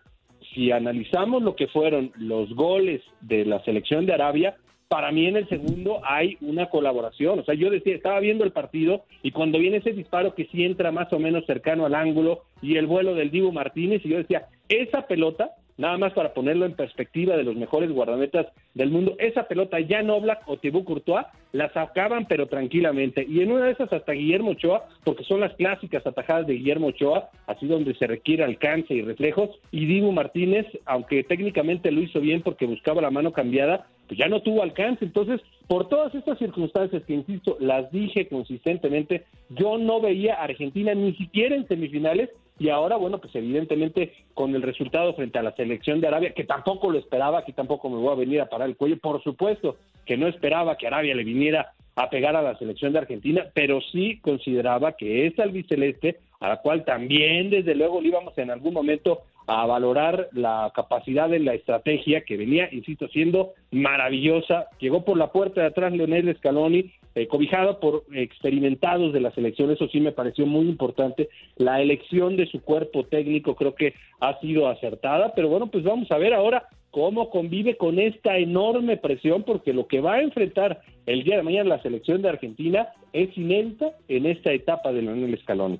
si 0.54 0.72
analizamos 0.72 1.42
lo 1.42 1.56
que 1.56 1.68
fueron 1.68 2.12
los 2.16 2.54
goles 2.54 3.02
de 3.22 3.44
la 3.44 3.64
selección 3.64 4.06
de 4.06 4.14
Arabia, 4.14 4.56
para 4.92 5.10
mí 5.14 5.26
en 5.26 5.38
el 5.38 5.48
segundo 5.48 6.02
hay 6.04 6.38
una 6.42 6.66
colaboración. 6.66 7.40
O 7.40 7.46
sea, 7.46 7.56
yo 7.56 7.70
decía, 7.70 7.96
estaba 7.96 8.20
viendo 8.20 8.44
el 8.44 8.52
partido 8.52 9.06
y 9.24 9.32
cuando 9.32 9.58
viene 9.58 9.78
ese 9.78 9.94
disparo 9.94 10.36
que 10.36 10.48
sí 10.48 10.66
entra 10.66 10.92
más 10.92 11.14
o 11.14 11.18
menos 11.18 11.46
cercano 11.46 11.86
al 11.86 11.96
ángulo 11.96 12.42
y 12.62 12.76
el 12.76 12.88
vuelo 12.88 13.16
del 13.16 13.32
Divo 13.32 13.54
Martínez, 13.54 14.02
y 14.04 14.10
yo 14.10 14.18
decía, 14.18 14.48
esa 14.68 15.08
pelota 15.08 15.52
nada 15.78 15.98
más 15.98 16.14
para 16.14 16.34
ponerlo 16.34 16.66
en 16.66 16.74
perspectiva 16.74 17.36
de 17.36 17.44
los 17.44 17.56
mejores 17.56 17.90
guardametas 17.92 18.48
del 18.74 18.92
mundo, 18.92 19.16
esa 19.18 19.48
pelota 19.48 19.80
ya 19.80 20.02
Oblak 20.02 20.44
o 20.48 20.58
Thibaut 20.58 20.86
Courtois 20.86 21.26
la 21.54 21.72
sacaban 21.74 22.28
pero 22.28 22.48
tranquilamente 22.48 23.26
y 23.28 23.42
en 23.42 23.52
una 23.52 23.66
de 23.66 23.72
esas 23.72 23.92
hasta 23.92 24.12
Guillermo 24.12 24.52
Ochoa, 24.52 24.86
porque 25.04 25.24
son 25.24 25.40
las 25.40 25.54
clásicas 25.56 26.06
atajadas 26.06 26.48
de 26.48 26.54
Guillermo 26.54 26.88
Ochoa, 26.88 27.30
así 27.48 27.66
donde 27.66 27.96
se 27.96 28.08
requiere 28.08 28.44
alcance 28.44 28.94
y 28.94 29.02
reflejos, 29.02 29.50
y 29.72 29.86
Dibu 29.86 30.12
Martínez, 30.12 30.68
aunque 30.86 31.24
técnicamente 31.24 31.92
lo 31.92 32.02
hizo 32.02 32.20
bien 32.20 32.42
porque 32.42 32.66
buscaba 32.66 33.02
la 33.02 33.10
mano 33.10 33.32
cambiada, 33.32 33.88
pues 34.12 34.20
ya 34.20 34.28
no 34.28 34.42
tuvo 34.42 34.62
alcance, 34.62 35.06
entonces 35.06 35.40
por 35.68 35.88
todas 35.88 36.14
estas 36.14 36.38
circunstancias 36.38 37.02
que 37.08 37.14
insisto, 37.14 37.56
las 37.62 37.90
dije 37.94 38.28
consistentemente, 38.28 39.24
yo 39.48 39.78
no 39.78 40.02
veía 40.02 40.34
a 40.34 40.44
Argentina 40.44 40.94
ni 40.94 41.14
siquiera 41.14 41.56
en 41.56 41.66
semifinales 41.66 42.30
y 42.60 42.68
ahora, 42.68 42.98
bueno, 42.98 43.20
pues 43.20 43.34
evidentemente 43.36 44.12
con 44.34 44.54
el 44.54 44.64
resultado 44.64 45.14
frente 45.14 45.40
a 45.40 45.44
la 45.44 45.56
selección 45.56 46.02
de 46.02 46.10
Arabia, 46.10 46.34
que 46.34 46.44
tampoco 46.44 46.92
lo 46.92 47.00
esperaba, 47.00 47.40
aquí 47.40 47.54
tampoco 47.54 47.90
me 47.90 48.02
voy 48.02 48.12
a 48.12 48.20
venir 48.20 48.42
a 48.42 48.50
parar 48.50 48.68
el 48.68 48.76
cuello, 48.76 48.98
por 48.98 49.24
supuesto 49.24 49.78
que 50.06 50.18
no 50.18 50.28
esperaba 50.28 50.76
que 50.76 50.88
Arabia 50.88 51.16
le 51.16 51.24
viniera 51.24 51.72
a 51.96 52.10
pegar 52.10 52.36
a 52.36 52.42
la 52.42 52.58
selección 52.58 52.92
de 52.92 53.00
Argentina, 53.00 53.46
pero 53.54 53.80
sí 53.94 54.20
consideraba 54.20 54.92
que 54.98 55.26
esa 55.26 55.44
albiceleste, 55.44 56.20
a 56.42 56.50
la 56.50 56.58
cual 56.58 56.84
también 56.84 57.50
desde 57.50 57.76
luego 57.76 58.02
le 58.02 58.10
íbamos 58.10 58.38
en 58.38 58.52
algún 58.52 58.74
momento 58.74 59.22
a 59.48 59.66
valorar 59.66 60.28
la 60.34 60.72
capacidad 60.76 61.30
de 61.30 61.40
la 61.40 61.54
estrategia 61.54 62.22
que 62.22 62.38
venía, 62.38 62.68
insisto, 62.72 63.08
siendo 63.08 63.54
maravillosa. 63.72 64.68
Llegó 64.80 65.06
por 65.06 65.18
la 65.18 65.32
puerta 65.32 65.62
de 65.62 65.68
atrás 65.68 65.94
Leonel 65.94 66.36
Scaloni, 66.38 66.92
eh, 67.16 67.28
cobijado 67.28 67.80
por 67.80 68.04
experimentados 68.14 69.14
de 69.14 69.20
la 69.20 69.32
selección, 69.32 69.72
eso 69.72 69.88
sí 69.90 70.00
me 70.00 70.12
pareció 70.12 70.46
muy 70.46 70.68
importante. 70.68 71.30
La 71.58 71.82
elección 71.82 72.38
de 72.38 72.48
su 72.48 72.62
cuerpo 72.62 73.06
técnico 73.06 73.56
creo 73.56 73.76
que 73.76 73.94
ha 74.20 74.40
sido 74.40 74.68
acertada, 74.68 75.34
pero 75.36 75.50
bueno, 75.50 75.68
pues 75.68 75.84
vamos 75.84 76.10
a 76.12 76.18
ver 76.18 76.34
ahora 76.34 76.68
cómo 76.92 77.30
convive 77.30 77.78
con 77.78 78.00
esta 78.00 78.38
enorme 78.38 78.98
presión, 78.98 79.44
porque 79.44 79.74
lo 79.74 79.88
que 79.88 80.02
va 80.02 80.16
a 80.16 80.22
enfrentar 80.22 80.82
el 81.06 81.24
día 81.24 81.38
de 81.38 81.44
mañana 81.44 81.70
la 81.70 81.82
selección 81.82 82.22
de 82.22 82.30
Argentina 82.30 82.90
es 83.14 83.36
inédita 83.38 83.92
en 84.08 84.26
esta 84.26 84.52
etapa 84.52 84.92
de 84.92 85.02
Leonel 85.02 85.40
Scaloni. 85.40 85.80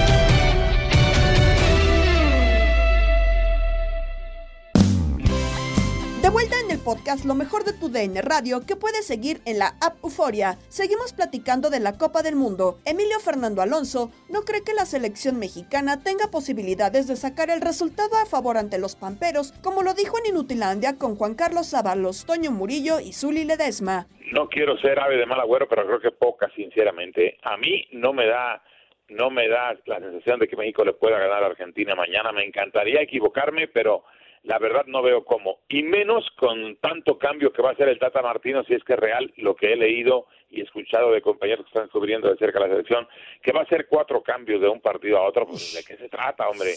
Podcast 6.91 7.23
Lo 7.23 7.35
mejor 7.35 7.63
de 7.63 7.71
tu 7.71 7.87
DN 7.87 8.21
Radio 8.21 8.65
que 8.67 8.75
puedes 8.75 9.07
seguir 9.07 9.39
en 9.45 9.59
la 9.59 9.67
app 9.79 10.03
Euforia. 10.03 10.57
Seguimos 10.67 11.13
platicando 11.13 11.69
de 11.69 11.79
la 11.79 11.97
Copa 11.97 12.21
del 12.21 12.35
Mundo. 12.35 12.79
Emilio 12.83 13.17
Fernando 13.21 13.61
Alonso 13.61 14.11
no 14.29 14.41
cree 14.41 14.61
que 14.65 14.73
la 14.73 14.83
selección 14.83 15.39
mexicana 15.39 16.03
tenga 16.03 16.27
posibilidades 16.29 17.07
de 17.07 17.15
sacar 17.15 17.49
el 17.49 17.61
resultado 17.61 18.17
a 18.17 18.25
favor 18.25 18.57
ante 18.57 18.77
los 18.77 18.97
Pamperos, 18.97 19.53
como 19.63 19.83
lo 19.83 19.93
dijo 19.93 20.17
en 20.19 20.31
Inutilandia 20.31 20.97
con 20.97 21.15
Juan 21.15 21.35
Carlos 21.35 21.67
Sábalos, 21.67 22.25
Toño 22.25 22.51
Murillo 22.51 22.99
y 22.99 23.13
Zuli 23.13 23.45
Ledesma. 23.45 24.07
No 24.33 24.49
quiero 24.49 24.77
ser 24.79 24.99
ave 24.99 25.15
de 25.15 25.25
mal 25.25 25.39
agüero, 25.39 25.69
pero 25.69 25.85
creo 25.85 26.01
que 26.01 26.11
poca, 26.11 26.51
sinceramente. 26.57 27.37
A 27.43 27.55
mí 27.55 27.87
no 27.93 28.11
me 28.11 28.27
da 28.27 28.61
no 29.07 29.29
me 29.29 29.47
da 29.47 29.77
la 29.85 29.99
sensación 29.99 30.39
de 30.39 30.47
que 30.47 30.57
México 30.57 30.83
le 30.83 30.93
pueda 30.93 31.19
ganar 31.19 31.41
a 31.43 31.47
Argentina 31.47 31.95
mañana. 31.95 32.33
Me 32.33 32.45
encantaría 32.45 33.01
equivocarme, 33.01 33.69
pero 33.69 34.03
la 34.43 34.57
verdad 34.57 34.85
no 34.87 35.01
veo 35.01 35.23
cómo. 35.23 35.59
Y 35.69 35.83
menos 35.83 36.29
con 36.31 36.75
tanto 36.77 37.17
cambio 37.17 37.51
que 37.51 37.61
va 37.61 37.69
a 37.69 37.73
hacer 37.73 37.87
el 37.89 37.99
Tata 37.99 38.21
Martino, 38.21 38.63
si 38.63 38.73
es 38.73 38.83
que 38.83 38.93
es 38.93 38.99
real 38.99 39.31
lo 39.37 39.55
que 39.55 39.73
he 39.73 39.75
leído 39.75 40.27
y 40.49 40.61
escuchado 40.61 41.11
de 41.11 41.21
compañeros 41.21 41.65
que 41.65 41.69
están 41.69 41.89
cubriendo 41.89 42.29
de 42.29 42.37
cerca 42.37 42.59
la 42.59 42.67
selección, 42.67 43.07
que 43.41 43.51
va 43.51 43.61
a 43.61 43.63
hacer 43.63 43.87
cuatro 43.87 44.21
cambios 44.21 44.61
de 44.61 44.67
un 44.67 44.81
partido 44.81 45.17
a 45.17 45.27
otro. 45.27 45.45
Pues, 45.45 45.73
¿De 45.73 45.83
qué 45.83 45.95
se 46.01 46.09
trata, 46.09 46.49
hombre? 46.49 46.71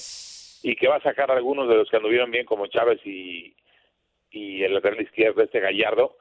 Y 0.62 0.76
que 0.76 0.88
va 0.88 0.96
a 0.96 1.02
sacar 1.02 1.30
a 1.30 1.34
algunos 1.34 1.68
de 1.68 1.76
los 1.76 1.88
que 1.88 1.96
anduvieron 1.96 2.30
bien, 2.30 2.44
como 2.44 2.66
Chávez 2.66 3.00
y, 3.04 3.54
y 4.30 4.62
el 4.62 4.74
lateral 4.74 5.00
izquierdo, 5.00 5.42
este 5.42 5.60
Gallardo, 5.60 6.16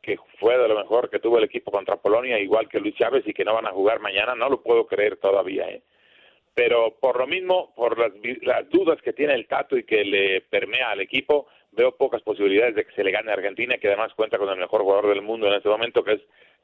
que 0.00 0.16
fue 0.38 0.56
de 0.56 0.68
lo 0.68 0.78
mejor 0.78 1.10
que 1.10 1.18
tuvo 1.18 1.38
el 1.38 1.44
equipo 1.44 1.72
contra 1.72 1.96
Polonia, 1.96 2.38
igual 2.38 2.68
que 2.68 2.78
Luis 2.78 2.94
Chávez, 2.94 3.26
y 3.26 3.34
que 3.34 3.44
no 3.44 3.54
van 3.54 3.66
a 3.66 3.72
jugar 3.72 3.98
mañana. 3.98 4.36
No 4.36 4.48
lo 4.48 4.62
puedo 4.62 4.86
creer 4.86 5.16
todavía, 5.16 5.68
¿eh? 5.68 5.82
Pero 6.56 6.96
por 6.98 7.18
lo 7.18 7.26
mismo, 7.26 7.74
por 7.76 7.98
las, 7.98 8.12
las, 8.40 8.68
dudas 8.70 8.98
que 9.04 9.12
tiene 9.12 9.34
el 9.34 9.46
Tato 9.46 9.76
y 9.76 9.84
que 9.84 10.02
le 10.04 10.40
permea 10.40 10.90
al 10.90 11.02
equipo, 11.02 11.46
veo 11.72 11.94
pocas 11.94 12.22
posibilidades 12.22 12.74
de 12.74 12.86
que 12.86 12.94
se 12.94 13.04
le 13.04 13.10
gane 13.10 13.30
a 13.30 13.34
Argentina, 13.34 13.76
que 13.78 13.88
además 13.88 14.14
cuenta 14.16 14.38
con 14.38 14.48
el 14.48 14.56
mejor 14.56 14.80
jugador 14.80 15.10
del 15.10 15.20
mundo 15.20 15.46
en 15.48 15.52
este 15.52 15.68
momento, 15.68 16.02
que 16.02 16.14
es 16.14 16.20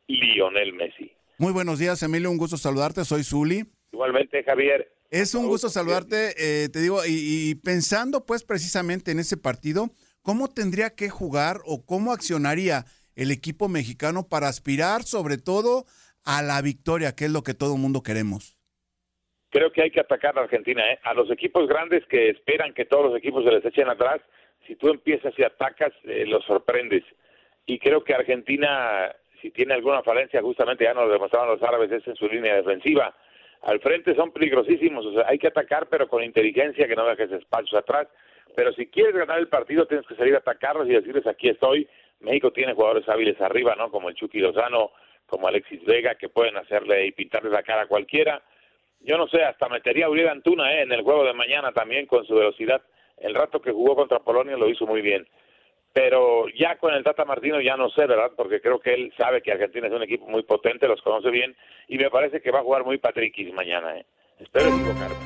Lionel 0.06 0.72
Messi. 0.72 1.12
Muy 1.36 1.52
buenos 1.52 1.78
días, 1.78 2.02
Emilio, 2.02 2.30
un 2.30 2.38
gusto 2.38 2.56
saludarte, 2.56 3.04
soy 3.04 3.22
Zuli. 3.22 3.66
Igualmente, 3.92 4.42
Javier. 4.42 4.90
Es 5.10 5.34
un 5.34 5.46
gusto 5.46 5.68
saludarte, 5.68 6.32
eh, 6.38 6.70
te 6.70 6.80
digo, 6.80 7.04
y, 7.04 7.50
y 7.50 7.54
pensando 7.56 8.24
pues 8.24 8.44
precisamente 8.44 9.10
en 9.10 9.18
ese 9.18 9.36
partido, 9.36 9.90
¿cómo 10.22 10.48
tendría 10.48 10.94
que 10.94 11.10
jugar 11.10 11.58
o 11.66 11.84
cómo 11.84 12.12
accionaría 12.12 12.86
el 13.14 13.30
equipo 13.30 13.68
mexicano 13.68 14.26
para 14.26 14.48
aspirar 14.48 15.02
sobre 15.02 15.36
todo 15.36 15.84
a 16.24 16.40
la 16.40 16.62
victoria, 16.62 17.14
que 17.14 17.26
es 17.26 17.30
lo 17.30 17.42
que 17.42 17.52
todo 17.52 17.74
el 17.74 17.80
mundo 17.82 18.02
queremos? 18.02 18.56
Creo 19.52 19.70
que 19.70 19.82
hay 19.82 19.90
que 19.90 20.00
atacar 20.00 20.36
a 20.36 20.42
Argentina. 20.42 20.82
¿eh? 20.90 20.98
A 21.04 21.14
los 21.14 21.30
equipos 21.30 21.68
grandes 21.68 22.04
que 22.06 22.30
esperan 22.30 22.72
que 22.72 22.86
todos 22.86 23.06
los 23.06 23.16
equipos 23.16 23.44
se 23.44 23.52
les 23.52 23.64
echen 23.64 23.88
atrás, 23.88 24.20
si 24.66 24.74
tú 24.76 24.88
empiezas 24.88 25.38
y 25.38 25.44
atacas, 25.44 25.92
eh, 26.04 26.24
los 26.26 26.44
sorprendes. 26.44 27.04
Y 27.66 27.78
creo 27.78 28.02
que 28.02 28.14
Argentina, 28.14 29.14
si 29.40 29.50
tiene 29.50 29.74
alguna 29.74 30.02
falencia, 30.02 30.40
justamente 30.40 30.84
ya 30.84 30.94
nos 30.94 31.06
lo 31.06 31.12
demostraron 31.12 31.50
los 31.50 31.62
árabes, 31.62 31.92
es 31.92 32.06
en 32.08 32.16
su 32.16 32.26
línea 32.26 32.56
defensiva. 32.56 33.14
Al 33.62 33.78
frente 33.80 34.14
son 34.14 34.32
peligrosísimos, 34.32 35.06
o 35.06 35.12
sea, 35.12 35.26
hay 35.28 35.38
que 35.38 35.48
atacar, 35.48 35.86
pero 35.88 36.08
con 36.08 36.24
inteligencia, 36.24 36.88
que 36.88 36.96
no 36.96 37.06
dejes 37.06 37.30
espacios 37.30 37.74
atrás. 37.74 38.08
Pero 38.56 38.72
si 38.72 38.86
quieres 38.86 39.14
ganar 39.14 39.38
el 39.38 39.48
partido, 39.48 39.86
tienes 39.86 40.06
que 40.06 40.16
salir 40.16 40.34
a 40.34 40.38
atacarlos 40.38 40.88
y 40.88 40.94
decirles: 40.94 41.26
aquí 41.26 41.48
estoy. 41.48 41.88
México 42.20 42.52
tiene 42.52 42.74
jugadores 42.74 43.08
hábiles 43.08 43.40
arriba, 43.40 43.74
¿no? 43.76 43.90
Como 43.90 44.08
el 44.08 44.14
Chucky 44.14 44.40
Lozano, 44.40 44.90
como 45.26 45.46
Alexis 45.46 45.84
Vega, 45.84 46.16
que 46.16 46.28
pueden 46.28 46.56
hacerle 46.56 47.06
y 47.06 47.12
pintarle 47.12 47.50
la 47.50 47.62
cara 47.62 47.82
a 47.82 47.86
cualquiera 47.86 48.42
yo 49.04 49.16
no 49.18 49.26
sé, 49.28 49.42
hasta 49.42 49.68
metería 49.68 50.06
a 50.06 50.10
Uriel 50.10 50.28
Antuna 50.28 50.72
eh, 50.72 50.82
en 50.82 50.92
el 50.92 51.02
juego 51.02 51.24
de 51.24 51.32
mañana 51.32 51.72
también 51.72 52.06
con 52.06 52.24
su 52.26 52.34
velocidad. 52.34 52.82
El 53.18 53.34
rato 53.34 53.60
que 53.60 53.72
jugó 53.72 53.94
contra 53.94 54.20
Polonia 54.20 54.56
lo 54.56 54.68
hizo 54.68 54.86
muy 54.86 55.00
bien. 55.00 55.26
Pero 55.92 56.46
ya 56.58 56.78
con 56.78 56.94
el 56.94 57.04
Tata 57.04 57.24
Martino 57.24 57.60
ya 57.60 57.76
no 57.76 57.90
sé, 57.90 58.06
¿verdad? 58.06 58.32
Porque 58.34 58.60
creo 58.60 58.80
que 58.80 58.94
él 58.94 59.12
sabe 59.18 59.42
que 59.42 59.52
Argentina 59.52 59.88
es 59.88 59.92
un 59.92 60.02
equipo 60.02 60.26
muy 60.26 60.42
potente, 60.42 60.88
los 60.88 61.02
conoce 61.02 61.30
bien 61.30 61.54
y 61.86 61.98
me 61.98 62.10
parece 62.10 62.40
que 62.40 62.50
va 62.50 62.60
a 62.60 62.62
jugar 62.62 62.84
muy 62.84 62.98
Patrickis 62.98 63.52
mañana. 63.52 63.98
¿eh? 63.98 64.06
Espero 64.38 64.68
equivocarme. 64.68 65.16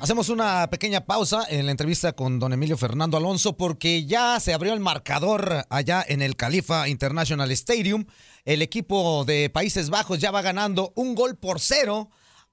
Hacemos 0.00 0.30
una 0.30 0.66
pequeña 0.70 1.04
pausa 1.04 1.44
en 1.50 1.66
la 1.66 1.72
entrevista 1.72 2.14
con 2.14 2.40
don 2.40 2.54
Emilio 2.54 2.78
Fernando 2.78 3.18
Alonso 3.18 3.56
porque 3.56 4.06
ya 4.06 4.40
se 4.40 4.54
abrió 4.54 4.72
el 4.72 4.80
marcador 4.80 5.42
allá 5.68 6.02
en 6.08 6.22
el 6.22 6.36
Califa 6.36 6.88
International 6.88 7.50
Stadium. 7.50 8.06
El 8.46 8.62
equipo 8.62 9.26
de 9.26 9.50
Países 9.50 9.90
Bajos 9.90 10.18
ya 10.18 10.30
va 10.30 10.40
ganando 10.40 10.92
un 10.96 11.14
gol 11.14 11.36
por 11.38 11.60
cero 11.60 12.08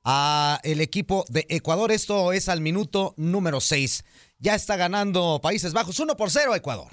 a 0.09 0.61
el 0.63 0.79
equipo 0.79 1.25
de 1.27 1.45
Ecuador. 1.49 1.91
Esto 1.91 2.31
es 2.31 2.47
al 2.47 2.61
minuto 2.61 3.13
número 3.17 3.59
6. 3.59 4.05
Ya 4.39 4.55
está 4.55 4.77
ganando 4.77 5.41
Países 5.43 5.73
Bajos 5.73 5.99
1 5.99 6.15
por 6.15 6.31
0 6.31 6.55
Ecuador. 6.55 6.87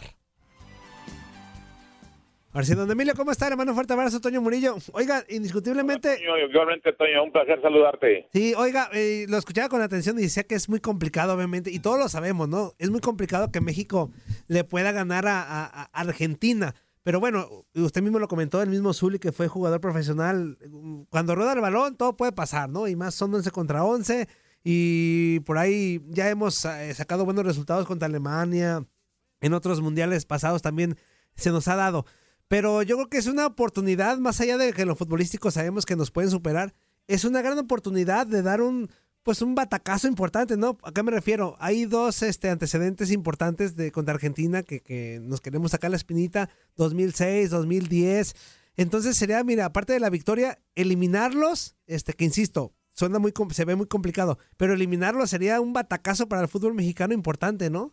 Ahora 2.52 2.66
sí, 2.66 2.74
don 2.74 2.90
Emilio, 2.90 3.14
¿cómo 3.14 3.30
está, 3.30 3.46
hermano? 3.46 3.72
Fuerte 3.74 3.92
abrazo, 3.92 4.20
Toño 4.20 4.40
Murillo. 4.40 4.76
Oiga, 4.92 5.24
indiscutiblemente... 5.28 6.16
Toño, 6.16 6.38
igualmente, 6.48 6.92
Toño, 6.92 7.22
un 7.24 7.32
placer 7.32 7.60
saludarte. 7.62 8.28
Sí, 8.32 8.54
oiga, 8.56 8.90
eh, 8.92 9.26
lo 9.28 9.38
escuchaba 9.38 9.68
con 9.68 9.80
atención 9.80 10.18
y 10.18 10.22
decía 10.22 10.44
que 10.44 10.56
es 10.56 10.68
muy 10.68 10.80
complicado, 10.80 11.34
obviamente, 11.34 11.70
y 11.70 11.78
todos 11.78 11.98
lo 11.98 12.08
sabemos, 12.08 12.48
¿no? 12.48 12.72
Es 12.78 12.90
muy 12.90 13.00
complicado 13.00 13.50
que 13.52 13.60
México 13.60 14.10
le 14.48 14.64
pueda 14.64 14.90
ganar 14.92 15.26
a, 15.26 15.40
a, 15.42 15.82
a 15.82 16.00
Argentina. 16.00 16.74
Pero 17.04 17.20
bueno, 17.20 17.66
usted 17.74 18.02
mismo 18.02 18.18
lo 18.18 18.28
comentó, 18.28 18.62
el 18.62 18.70
mismo 18.70 18.94
Zuli 18.94 19.18
que 19.18 19.30
fue 19.30 19.46
jugador 19.46 19.78
profesional. 19.80 20.58
Cuando 21.10 21.34
rueda 21.34 21.52
el 21.52 21.60
balón, 21.60 21.96
todo 21.96 22.16
puede 22.16 22.32
pasar, 22.32 22.70
¿no? 22.70 22.88
Y 22.88 22.96
más 22.96 23.14
son 23.14 23.32
11 23.34 23.50
contra 23.50 23.84
11. 23.84 24.26
Y 24.64 25.40
por 25.40 25.58
ahí 25.58 26.02
ya 26.08 26.30
hemos 26.30 26.64
eh, 26.64 26.94
sacado 26.94 27.26
buenos 27.26 27.44
resultados 27.44 27.86
contra 27.86 28.06
Alemania. 28.06 28.86
En 29.42 29.52
otros 29.52 29.82
mundiales 29.82 30.24
pasados 30.24 30.62
también 30.62 30.96
se 31.36 31.50
nos 31.50 31.68
ha 31.68 31.76
dado. 31.76 32.06
Pero 32.48 32.82
yo 32.82 32.96
creo 32.96 33.10
que 33.10 33.18
es 33.18 33.26
una 33.26 33.46
oportunidad, 33.46 34.16
más 34.16 34.40
allá 34.40 34.56
de 34.56 34.72
que 34.72 34.82
en 34.82 34.88
lo 34.88 34.96
futbolístico 34.96 35.50
sabemos 35.50 35.84
que 35.84 35.96
nos 35.96 36.10
pueden 36.10 36.30
superar, 36.30 36.72
es 37.06 37.26
una 37.26 37.42
gran 37.42 37.58
oportunidad 37.58 38.26
de 38.26 38.40
dar 38.40 38.62
un 38.62 38.88
pues 39.24 39.42
un 39.42 39.54
batacazo 39.54 40.06
importante, 40.06 40.56
¿no? 40.56 40.76
¿A 40.84 40.92
qué 40.92 41.02
me 41.02 41.10
refiero? 41.10 41.56
Hay 41.58 41.86
dos 41.86 42.22
este, 42.22 42.50
antecedentes 42.50 43.10
importantes 43.10 43.74
de 43.74 43.90
contra 43.90 44.14
Argentina 44.14 44.62
que, 44.62 44.80
que 44.80 45.18
nos 45.22 45.40
queremos 45.40 45.70
sacar 45.70 45.90
la 45.90 45.96
espinita, 45.96 46.50
2006, 46.76 47.50
2010. 47.50 48.72
Entonces 48.76 49.16
sería, 49.16 49.42
mira, 49.42 49.64
aparte 49.64 49.94
de 49.94 50.00
la 50.00 50.10
victoria, 50.10 50.58
eliminarlos, 50.74 51.74
este, 51.86 52.12
que 52.12 52.24
insisto, 52.24 52.72
suena 52.92 53.18
muy, 53.18 53.32
se 53.50 53.64
ve 53.64 53.76
muy 53.76 53.86
complicado, 53.86 54.38
pero 54.58 54.74
eliminarlos 54.74 55.30
sería 55.30 55.60
un 55.60 55.72
batacazo 55.72 56.28
para 56.28 56.42
el 56.42 56.48
fútbol 56.48 56.74
mexicano 56.74 57.14
importante, 57.14 57.70
¿no? 57.70 57.92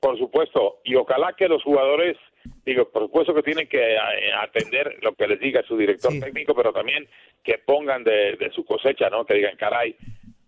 Por 0.00 0.18
supuesto, 0.18 0.80
y 0.84 0.94
ojalá 0.96 1.34
que 1.36 1.48
los 1.48 1.62
jugadores, 1.62 2.16
digo, 2.64 2.88
por 2.90 3.02
supuesto 3.02 3.34
que 3.34 3.42
tienen 3.42 3.68
que 3.68 3.94
eh, 3.94 3.98
atender 4.40 4.98
lo 5.02 5.14
que 5.14 5.26
les 5.26 5.40
diga 5.40 5.62
su 5.62 5.76
director 5.76 6.12
técnico, 6.20 6.54
pero 6.54 6.72
también 6.72 7.08
que 7.42 7.58
pongan 7.58 8.04
de, 8.04 8.36
de 8.36 8.50
su 8.50 8.64
cosecha, 8.64 9.10
¿no? 9.10 9.24
Que 9.24 9.34
digan, 9.34 9.56
caray, 9.56 9.96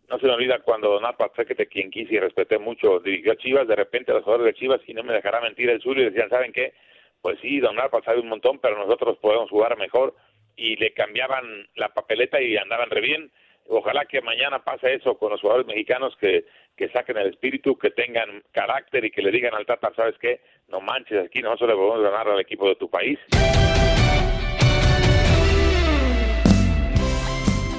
no 0.09 0.19
se 0.19 0.27
me 0.27 0.33
olvida 0.33 0.61
cuando 0.61 0.91
Don 0.91 1.05
Arpa, 1.05 1.31
sé 1.35 1.45
que 1.45 1.55
te 1.55 1.67
quien 1.67 1.91
quise 1.91 2.15
y 2.15 2.21
respeté 2.21 2.59
mucho, 2.59 3.01
dirigió 3.01 3.33
a 3.33 3.37
Chivas, 3.37 3.67
de 3.67 3.77
repente 3.77 4.13
los 4.13 4.23
jugadores 4.23 4.55
de 4.55 4.59
Chivas, 4.59 4.81
y 4.87 4.95
no 4.95 5.03
me 5.03 5.13
dejará 5.13 5.41
mentir 5.41 5.69
el 5.69 5.81
suyo, 5.81 6.03
y 6.03 6.07
decían, 6.07 6.31
¿saben 6.31 6.53
qué? 6.53 6.75
Pues 7.21 7.39
sí, 7.41 7.59
Don 7.59 7.79
Arpa 7.79 8.03
sabe 8.03 8.21
un 8.21 8.29
montón, 8.29 8.59
pero 8.61 8.79
nosotros 8.79 9.19
podemos 9.19 9.51
jugar 9.51 9.77
mejor, 9.77 10.15
y 10.57 10.77
le 10.77 10.93
cambiaban 10.93 11.69
la 11.75 11.91
papeleta 11.91 12.41
y 12.41 12.57
andaban 12.57 12.91
re 12.91 13.01
bien. 13.01 13.31
Ojalá 13.69 14.05
que 14.07 14.21
mañana 14.21 14.63
pase 14.63 14.95
eso 14.95 15.19
con 15.19 15.31
los 15.31 15.41
jugadores 15.41 15.67
mexicanos 15.67 16.17
que, 16.21 16.47
que 16.77 16.89
saquen 16.91 17.17
el 17.17 17.29
espíritu, 17.29 17.77
que 17.77 17.91
tengan 17.91 18.43
carácter 18.53 19.05
y 19.05 19.11
que 19.11 19.23
le 19.23 19.31
digan 19.31 19.55
al 19.55 19.67
Tata, 19.67 19.93
¿sabes 19.97 20.15
qué? 20.21 20.41
No 20.69 20.81
manches, 20.81 21.25
aquí 21.25 21.41
nosotros 21.41 21.71
le 21.71 21.77
podemos 21.77 22.03
ganar 22.03 22.29
al 22.29 22.41
equipo 22.41 22.69
de 22.69 22.77
tu 22.77 22.89
país. 22.89 23.19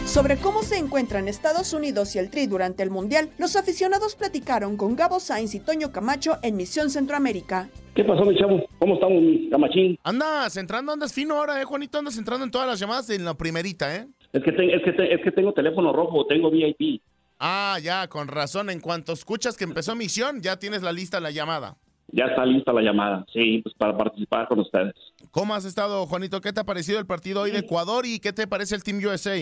Sobre 0.06 0.38
cómo 0.38 0.64
se 0.64 0.78
encuentran 0.78 1.28
Estados 1.28 1.74
Unidos 1.74 2.16
y 2.16 2.20
el 2.20 2.32
Tri 2.32 2.48
durante 2.48 2.82
el 2.82 2.90
Mundial, 2.90 3.30
los 3.38 3.56
aficionados 3.56 4.16
platicaron 4.16 4.76
con 4.76 4.96
Gabo 4.96 5.20
Sainz 5.20 5.54
y 5.54 5.60
Toño 5.60 5.92
Camacho 5.92 6.38
en 6.42 6.56
Misión 6.56 6.90
Centroamérica. 6.90 7.70
¿Qué 7.94 8.04
pasó, 8.04 8.24
mi 8.26 8.36
chavo? 8.38 8.66
¿Cómo 8.80 8.96
estamos, 8.96 9.22
mi 9.22 9.50
camachín? 9.50 10.00
Andas 10.04 10.58
entrando, 10.58 10.92
andas 10.94 11.14
fino 11.14 11.36
ahora, 11.36 11.62
eh, 11.62 11.66
Juanito, 11.66 12.00
andas 12.00 12.18
entrando 12.18 12.46
en 12.46 12.52
todas 12.52 12.68
las 12.68 12.80
llamadas 12.80 13.10
en 13.10 13.26
la 13.26 13.36
primerita, 13.36 13.96
¿eh? 13.96 14.08
Es 14.34 14.44
que, 14.44 14.52
te- 14.52 14.76
es, 14.76 14.84
que 14.84 14.94
te- 14.94 15.14
es 15.14 15.22
que 15.22 15.32
tengo 15.32 15.54
teléfono 15.54 15.94
rojo, 15.94 16.26
tengo 16.26 16.50
VIP. 16.52 17.02
Ah, 17.40 17.78
ya, 17.82 18.08
con 18.08 18.28
razón. 18.28 18.70
En 18.70 18.80
cuanto 18.80 19.14
escuchas 19.14 19.56
que 19.58 19.64
empezó 19.64 19.96
misión, 19.96 20.42
ya 20.42 20.58
tienes 20.58 20.82
la 20.82 20.92
lista, 20.92 21.20
la 21.20 21.32
llamada. 21.32 21.76
Ya 22.10 22.26
está 22.26 22.46
lista 22.46 22.72
la 22.72 22.82
llamada, 22.82 23.26
sí, 23.34 23.60
pues 23.62 23.76
para 23.76 23.98
participar 23.98 24.48
con 24.48 24.60
ustedes. 24.60 24.94
¿Cómo 25.32 25.54
has 25.54 25.66
estado, 25.66 26.06
Juanito? 26.06 26.40
¿Qué 26.40 26.54
te 26.54 26.62
ha 26.62 26.64
parecido 26.64 27.00
el 27.00 27.06
partido 27.06 27.42
hoy 27.42 27.52
de 27.52 27.60
Ecuador 27.60 28.06
y 28.06 28.20
qué 28.20 28.32
te 28.32 28.48
parece 28.48 28.76
el 28.76 28.84
Team 28.84 29.00
USA? 29.04 29.36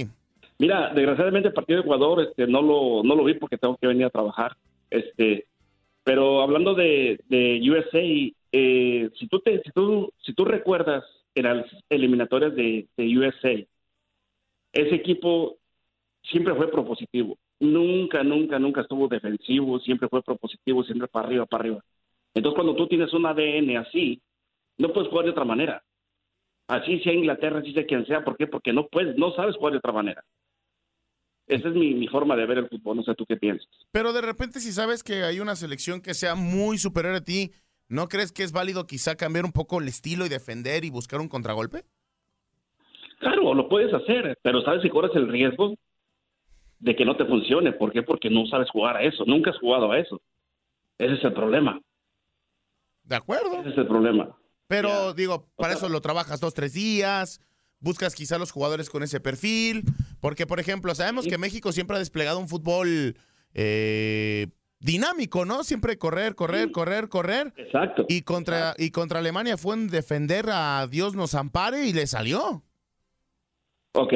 Mira, 0.57 0.91
desgraciadamente 0.93 1.49
el 1.49 1.53
partido 1.53 1.77
de 1.77 1.83
Ecuador 1.83 2.23
este, 2.27 2.47
no, 2.47 2.61
lo, 2.63 3.03
no 3.03 3.15
lo 3.15 3.23
vi 3.23 3.35
porque 3.35 3.57
tengo 3.59 3.77
que 3.77 3.85
venir 3.87 4.05
a 4.05 4.09
trabajar. 4.09 4.57
Este, 4.89 5.45
pero 6.03 6.41
hablando 6.41 6.73
de, 6.73 7.19
de 7.29 7.61
USA, 7.69 7.99
eh, 8.51 9.09
si, 9.19 9.27
tú 9.27 9.39
te, 9.41 9.61
si, 9.61 9.69
tú, 9.71 10.11
si 10.25 10.33
tú 10.33 10.43
recuerdas 10.43 11.03
en 11.35 11.43
las 11.43 11.65
eliminatorias 11.89 12.55
de, 12.55 12.87
de 12.97 13.17
USA, 13.17 13.63
ese 14.75 14.95
equipo 14.95 15.57
siempre 16.21 16.53
fue 16.53 16.69
propositivo. 16.69 17.37
Nunca, 17.59 18.23
nunca, 18.23 18.59
nunca 18.59 18.81
estuvo 18.81 19.07
defensivo, 19.07 19.79
siempre 19.79 20.09
fue 20.09 20.21
propositivo, 20.21 20.83
siempre 20.83 21.07
para 21.07 21.27
arriba, 21.27 21.45
para 21.45 21.61
arriba. 21.61 21.83
Entonces, 22.33 22.55
cuando 22.55 22.75
tú 22.75 22.87
tienes 22.87 23.13
un 23.13 23.25
ADN 23.25 23.77
así, 23.77 24.21
no 24.77 24.91
puedes 24.91 25.09
jugar 25.09 25.25
de 25.25 25.31
otra 25.31 25.45
manera. 25.45 25.81
Así 26.67 26.99
sea 26.99 27.13
Inglaterra, 27.13 27.59
así 27.59 27.71
sea 27.73 27.85
quien 27.85 28.05
sea. 28.05 28.25
¿Por 28.25 28.35
qué? 28.35 28.47
Porque 28.47 28.73
no 28.73 28.87
puedes, 28.87 29.17
no 29.17 29.33
sabes 29.33 29.55
jugar 29.55 29.71
de 29.71 29.77
otra 29.77 29.93
manera. 29.93 30.23
Esa 31.47 31.69
es 31.69 31.75
mi, 31.75 31.93
mi 31.93 32.07
forma 32.07 32.35
de 32.35 32.45
ver 32.45 32.57
el 32.57 32.67
fútbol. 32.67 32.97
No 32.97 33.03
sé 33.03 33.15
tú 33.15 33.25
qué 33.25 33.37
piensas. 33.37 33.69
Pero 33.91 34.11
de 34.11 34.21
repente, 34.21 34.59
si 34.59 34.73
sabes 34.73 35.03
que 35.03 35.23
hay 35.23 35.39
una 35.39 35.55
selección 35.55 36.01
que 36.01 36.13
sea 36.13 36.35
muy 36.35 36.77
superior 36.77 37.15
a 37.15 37.23
ti, 37.23 37.51
¿no 37.87 38.09
crees 38.09 38.33
que 38.33 38.43
es 38.43 38.51
válido 38.51 38.87
quizá 38.87 39.15
cambiar 39.15 39.45
un 39.45 39.53
poco 39.53 39.79
el 39.79 39.87
estilo 39.87 40.25
y 40.25 40.29
defender 40.29 40.83
y 40.83 40.89
buscar 40.89 41.21
un 41.21 41.29
contragolpe? 41.29 41.85
Claro, 43.19 43.53
lo 43.53 43.69
puedes 43.69 43.93
hacer, 43.93 44.37
pero 44.41 44.61
sabes 44.61 44.81
si 44.81 44.89
corres 44.89 45.15
el 45.15 45.27
riesgo 45.27 45.75
de 46.79 46.95
que 46.95 47.05
no 47.05 47.15
te 47.15 47.25
funcione. 47.25 47.73
¿Por 47.73 47.91
qué? 47.91 48.03
Porque 48.03 48.29
no 48.29 48.45
sabes 48.47 48.69
jugar 48.69 48.97
a 48.97 49.03
eso. 49.03 49.23
Nunca 49.25 49.51
has 49.51 49.59
jugado 49.59 49.91
a 49.91 49.99
eso. 49.99 50.21
Ese 50.97 51.15
es 51.15 51.23
el 51.23 51.33
problema. 51.33 51.79
De 53.03 53.15
acuerdo. 53.15 53.61
Ese 53.61 53.69
es 53.69 53.77
el 53.77 53.87
problema. 53.87 54.35
Pero 54.67 55.13
digo, 55.13 55.47
para 55.55 55.73
eso 55.73 55.89
lo 55.89 56.01
trabajas 56.01 56.39
dos, 56.39 56.53
tres 56.53 56.73
días, 56.73 57.39
buscas 57.79 58.15
quizá 58.15 58.39
los 58.39 58.51
jugadores 58.51 58.89
con 58.89 59.03
ese 59.03 59.19
perfil, 59.19 59.83
porque 60.19 60.47
por 60.47 60.59
ejemplo, 60.59 60.93
sabemos 60.95 61.27
que 61.27 61.37
México 61.37 61.71
siempre 61.71 61.95
ha 61.95 61.99
desplegado 61.99 62.39
un 62.39 62.47
fútbol 62.47 63.15
eh, 63.53 64.47
dinámico, 64.79 65.45
¿no? 65.45 65.63
Siempre 65.63 65.97
correr, 65.97 66.33
correr, 66.33 66.71
correr, 66.71 67.09
correr. 67.09 67.53
Exacto. 67.57 68.05
Y 68.09 68.23
contra, 68.23 68.73
y 68.77 68.89
contra 68.89 69.19
Alemania 69.19 69.57
fue 69.57 69.75
en 69.75 69.87
defender 69.87 70.47
a 70.49 70.87
Dios 70.87 71.15
nos 71.15 71.35
ampare 71.35 71.85
y 71.85 71.93
le 71.93 72.07
salió. 72.07 72.63
Ok, 73.95 74.13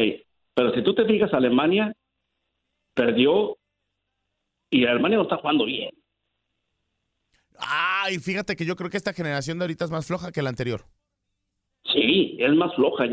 pero 0.53 0.73
si 0.73 0.83
tú 0.83 0.93
te 0.93 1.05
fijas, 1.05 1.33
Alemania 1.33 1.93
perdió 2.93 3.57
y 4.71 4.85
Alemania 4.85 5.17
no 5.17 5.23
está 5.23 5.37
jugando 5.37 5.65
bien. 5.65 5.91
Ay, 7.59 8.19
fíjate 8.19 8.55
que 8.55 8.65
yo 8.65 8.75
creo 8.75 8.89
que 8.89 8.97
esta 8.97 9.13
generación 9.13 9.59
de 9.59 9.65
ahorita 9.65 9.85
es 9.85 9.91
más 9.91 10.07
floja 10.07 10.31
que 10.31 10.41
la 10.41 10.49
anterior. 10.49 10.85
Sí, 11.93 12.37
es 12.39 12.53
más 12.55 12.73
floja. 12.75 13.05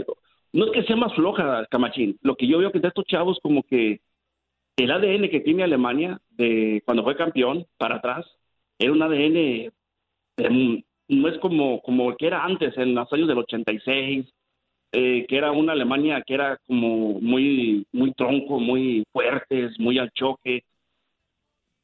No 0.52 0.66
es 0.66 0.72
que 0.72 0.82
sea 0.84 0.96
más 0.96 1.14
floja, 1.14 1.66
Camachín. 1.70 2.18
Lo 2.22 2.36
que 2.36 2.46
yo 2.46 2.58
veo 2.58 2.72
que 2.72 2.80
de 2.80 2.88
estos 2.88 3.06
chavos 3.06 3.38
como 3.42 3.62
que 3.64 4.00
el 4.76 4.90
ADN 4.90 5.30
que 5.30 5.40
tiene 5.40 5.64
Alemania 5.64 6.20
de 6.30 6.82
cuando 6.86 7.04
fue 7.04 7.16
campeón 7.16 7.66
para 7.78 7.96
atrás 7.96 8.26
era 8.78 8.92
un 8.92 9.02
ADN 9.02 9.72
de- 10.38 10.84
no 11.08 11.28
es 11.28 11.38
como 11.40 11.82
como 11.82 12.10
el 12.10 12.16
que 12.18 12.26
era 12.28 12.44
antes 12.44 12.76
en 12.78 12.94
los 12.94 13.12
años 13.12 13.28
del 13.28 13.38
86 13.38 14.26
eh, 14.92 15.26
que 15.28 15.36
era 15.36 15.52
una 15.52 15.72
Alemania 15.72 16.22
que 16.26 16.34
era 16.34 16.58
como 16.66 17.20
muy 17.20 17.86
muy 17.92 18.12
tronco, 18.14 18.60
muy 18.60 19.04
fuertes, 19.12 19.78
muy 19.80 19.98
al 19.98 20.10
choque. 20.12 20.62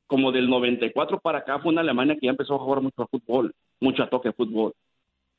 Como 0.07 0.31
del 0.31 0.49
94 0.49 1.19
para 1.21 1.39
acá 1.39 1.59
fue 1.59 1.73
una 1.73 1.81
Alemania 1.81 2.15
que 2.15 2.27
ya 2.27 2.31
empezó 2.31 2.55
a 2.55 2.59
jugar 2.59 2.83
mucho 2.83 3.03
a 3.03 3.07
fútbol, 3.07 3.55
mucho 3.81 4.03
a 4.03 4.11
toque 4.11 4.29
de 4.29 4.35
fútbol 4.35 4.73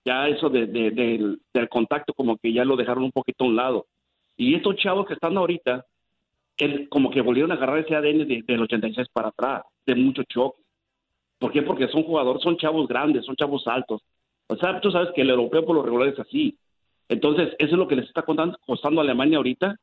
ya 0.05 0.27
eso 0.29 0.49
de, 0.49 0.67
de- 0.67 0.91
del, 0.91 1.41
del 1.53 1.69
contacto 1.69 2.13
como 2.13 2.37
que 2.37 2.53
ya 2.53 2.65
lo 2.65 2.75
dejaron 2.77 3.05
un 3.05 3.11
poquito 3.11 3.43
a 3.45 3.47
un 3.47 3.55
lado. 3.57 3.87
Y 4.37 4.55
estos 4.55 4.77
chavos 4.77 5.05
que 5.07 5.13
están 5.15 5.37
ahorita, 5.37 5.85
como 6.89 7.09
que 7.11 7.21
volvieron 7.21 7.51
a 7.51 7.55
agarrar 7.55 7.79
ese 7.79 7.95
ADN 7.95 8.25
de- 8.25 8.43
del 8.47 8.61
86 8.61 9.07
para 9.11 9.29
atrás, 9.29 9.63
de 9.85 9.95
mucho 9.95 10.23
choque. 10.23 10.61
¿Por 11.39 11.51
qué? 11.51 11.63
Porque 11.63 11.87
son 11.89 12.03
jugadores, 12.03 12.43
son 12.43 12.57
chavos 12.57 12.87
grandes, 12.87 13.25
son 13.25 13.35
chavos 13.35 13.67
altos. 13.67 14.01
O 14.47 14.55
sea, 14.57 14.81
tú 14.81 14.91
sabes 14.91 15.09
que 15.15 15.21
el 15.21 15.29
europeo 15.31 15.65
por 15.65 15.75
lo 15.75 15.83
regular 15.83 16.09
es 16.09 16.19
así. 16.19 16.57
Entonces, 17.13 17.49
eso 17.59 17.71
es 17.73 17.77
lo 17.77 17.87
que 17.87 17.95
les 17.95 18.07
está 18.07 18.23
costando 18.23 18.99
a 18.99 19.03
Alemania 19.03 19.37
ahorita. 19.37 19.77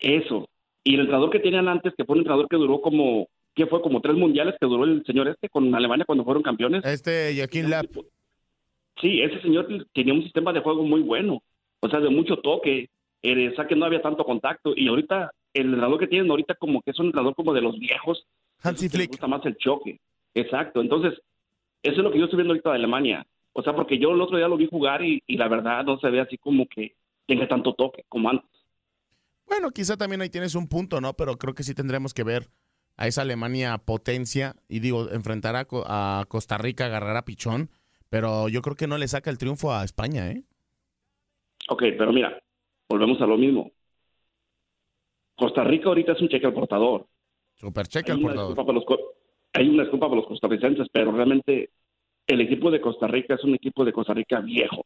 Eso. 0.00 0.48
Y 0.82 0.94
el 0.94 1.00
entrenador 1.00 1.30
que 1.30 1.38
tenían 1.38 1.68
antes, 1.68 1.94
que 1.96 2.04
fue 2.04 2.14
un 2.14 2.20
entrenador 2.20 2.48
que 2.48 2.56
duró 2.56 2.80
como, 2.80 3.28
¿qué 3.54 3.66
fue? 3.66 3.80
Como 3.80 4.00
tres 4.00 4.16
mundiales 4.16 4.56
que 4.60 4.66
duró 4.66 4.84
el 4.84 5.04
señor 5.06 5.28
este 5.28 5.48
con 5.48 5.72
Alemania 5.74 6.04
cuando 6.04 6.24
fueron 6.24 6.42
campeones. 6.42 6.84
Este 6.84 7.34
Joaquín 7.36 7.70
Lap. 7.70 7.86
Sí, 9.00 9.22
ese 9.22 9.40
señor 9.40 9.68
tenía 9.94 10.14
un 10.14 10.24
sistema 10.24 10.52
de 10.52 10.60
juego 10.60 10.82
muy 10.82 11.00
bueno, 11.00 11.40
o 11.80 11.88
sea, 11.88 12.00
de 12.00 12.08
mucho 12.08 12.38
toque, 12.38 12.90
eh, 13.22 13.48
o 13.48 13.54
sea 13.54 13.68
que 13.68 13.76
no 13.76 13.86
había 13.86 14.02
tanto 14.02 14.24
contacto 14.24 14.72
y 14.74 14.88
ahorita 14.88 15.30
el 15.54 15.66
entrenador 15.66 16.00
que 16.00 16.08
tienen 16.08 16.28
ahorita 16.28 16.56
como 16.56 16.82
que 16.82 16.90
es 16.90 16.98
un 16.98 17.06
entrenador 17.06 17.36
como 17.36 17.54
de 17.54 17.60
los 17.60 17.78
viejos, 17.78 18.26
Hansi 18.60 18.90
que 18.90 18.98
les 18.98 19.08
gusta 19.08 19.28
más 19.28 19.46
el 19.46 19.56
choque, 19.56 20.00
exacto, 20.34 20.80
entonces 20.80 21.14
eso 21.84 21.96
es 21.96 22.02
lo 22.02 22.10
que 22.10 22.18
yo 22.18 22.24
estoy 22.24 22.38
viendo 22.38 22.54
ahorita 22.54 22.70
de 22.70 22.76
Alemania, 22.76 23.24
o 23.58 23.62
sea, 23.62 23.74
porque 23.74 23.98
yo 23.98 24.10
el 24.12 24.20
otro 24.20 24.36
día 24.38 24.48
lo 24.48 24.56
vi 24.56 24.68
jugar 24.68 25.04
y, 25.04 25.22
y 25.26 25.36
la 25.36 25.48
verdad 25.48 25.84
no 25.84 25.98
se 25.98 26.10
ve 26.10 26.20
así 26.20 26.38
como 26.38 26.66
que 26.68 26.96
tenga 27.26 27.48
tanto 27.48 27.74
toque 27.74 28.04
como 28.08 28.30
antes. 28.30 28.48
Bueno, 29.46 29.70
quizá 29.70 29.96
también 29.96 30.20
ahí 30.20 30.30
tienes 30.30 30.54
un 30.54 30.68
punto, 30.68 31.00
¿no? 31.00 31.14
Pero 31.14 31.36
creo 31.38 31.54
que 31.54 31.62
sí 31.62 31.74
tendremos 31.74 32.14
que 32.14 32.22
ver 32.24 32.50
a 32.96 33.06
esa 33.06 33.22
Alemania 33.22 33.78
potencia 33.78 34.56
y 34.68 34.80
digo, 34.80 35.10
enfrentar 35.10 35.56
a, 35.56 35.64
Co- 35.64 35.84
a 35.86 36.24
Costa 36.28 36.58
Rica, 36.58 36.86
agarrar 36.86 37.16
a 37.16 37.24
Pichón, 37.24 37.70
pero 38.10 38.48
yo 38.48 38.60
creo 38.62 38.76
que 38.76 38.86
no 38.86 38.98
le 38.98 39.08
saca 39.08 39.30
el 39.30 39.38
triunfo 39.38 39.72
a 39.72 39.84
España, 39.84 40.30
¿eh? 40.30 40.44
Ok, 41.68 41.82
pero 41.98 42.12
mira, 42.12 42.38
volvemos 42.88 43.20
a 43.20 43.26
lo 43.26 43.36
mismo. 43.36 43.72
Costa 45.36 45.64
Rica 45.64 45.88
ahorita 45.88 46.12
es 46.12 46.20
un 46.20 46.28
cheque 46.28 46.46
al 46.46 46.52
portador. 46.52 47.06
Super 47.54 47.86
cheque 47.88 48.10
Hay 48.10 48.14
al 48.14 48.20
portador. 48.20 48.56
para 48.56 48.72
los 48.72 48.84
hay 49.54 49.68
una 49.68 49.82
disculpa 49.84 50.06
para 50.08 50.20
los 50.20 50.28
costarricenses, 50.28 50.88
pero 50.92 51.12
realmente 51.12 51.70
el 52.28 52.40
equipo 52.42 52.70
de 52.70 52.80
Costa 52.80 53.06
Rica 53.08 53.34
es 53.34 53.44
un 53.44 53.54
equipo 53.54 53.84
de 53.84 53.92
Costa 53.92 54.14
Rica 54.14 54.40
viejo. 54.40 54.84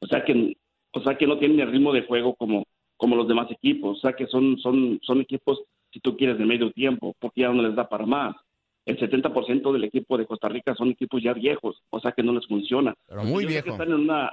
O 0.00 0.06
sea 0.06 0.24
que, 0.24 0.56
o 0.92 1.00
sea 1.02 1.16
que 1.16 1.26
no 1.26 1.38
tienen 1.38 1.60
el 1.60 1.70
ritmo 1.72 1.92
de 1.92 2.02
juego 2.02 2.34
como, 2.34 2.64
como 2.96 3.16
los 3.16 3.26
demás 3.26 3.50
equipos. 3.50 3.98
O 3.98 4.00
sea 4.00 4.12
que 4.12 4.26
son, 4.26 4.58
son, 4.58 4.98
son 5.02 5.20
equipos, 5.20 5.62
si 5.92 6.00
tú 6.00 6.16
quieres, 6.16 6.38
de 6.38 6.44
medio 6.44 6.70
tiempo, 6.72 7.14
porque 7.18 7.40
ya 7.42 7.48
no 7.50 7.62
les 7.62 7.74
da 7.74 7.88
para 7.88 8.06
más. 8.06 8.36
El 8.84 8.98
70% 8.98 9.72
del 9.72 9.84
equipo 9.84 10.18
de 10.18 10.26
Costa 10.26 10.48
Rica 10.48 10.74
son 10.74 10.90
equipos 10.90 11.22
ya 11.22 11.32
viejos, 11.32 11.80
o 11.90 12.00
sea 12.00 12.12
que 12.12 12.22
no 12.22 12.32
les 12.32 12.46
funciona. 12.46 12.94
Pero 13.06 13.22
muy 13.24 13.44
viejo. 13.46 13.68
Están 13.70 13.88
en 13.94 14.00
una, 14.00 14.32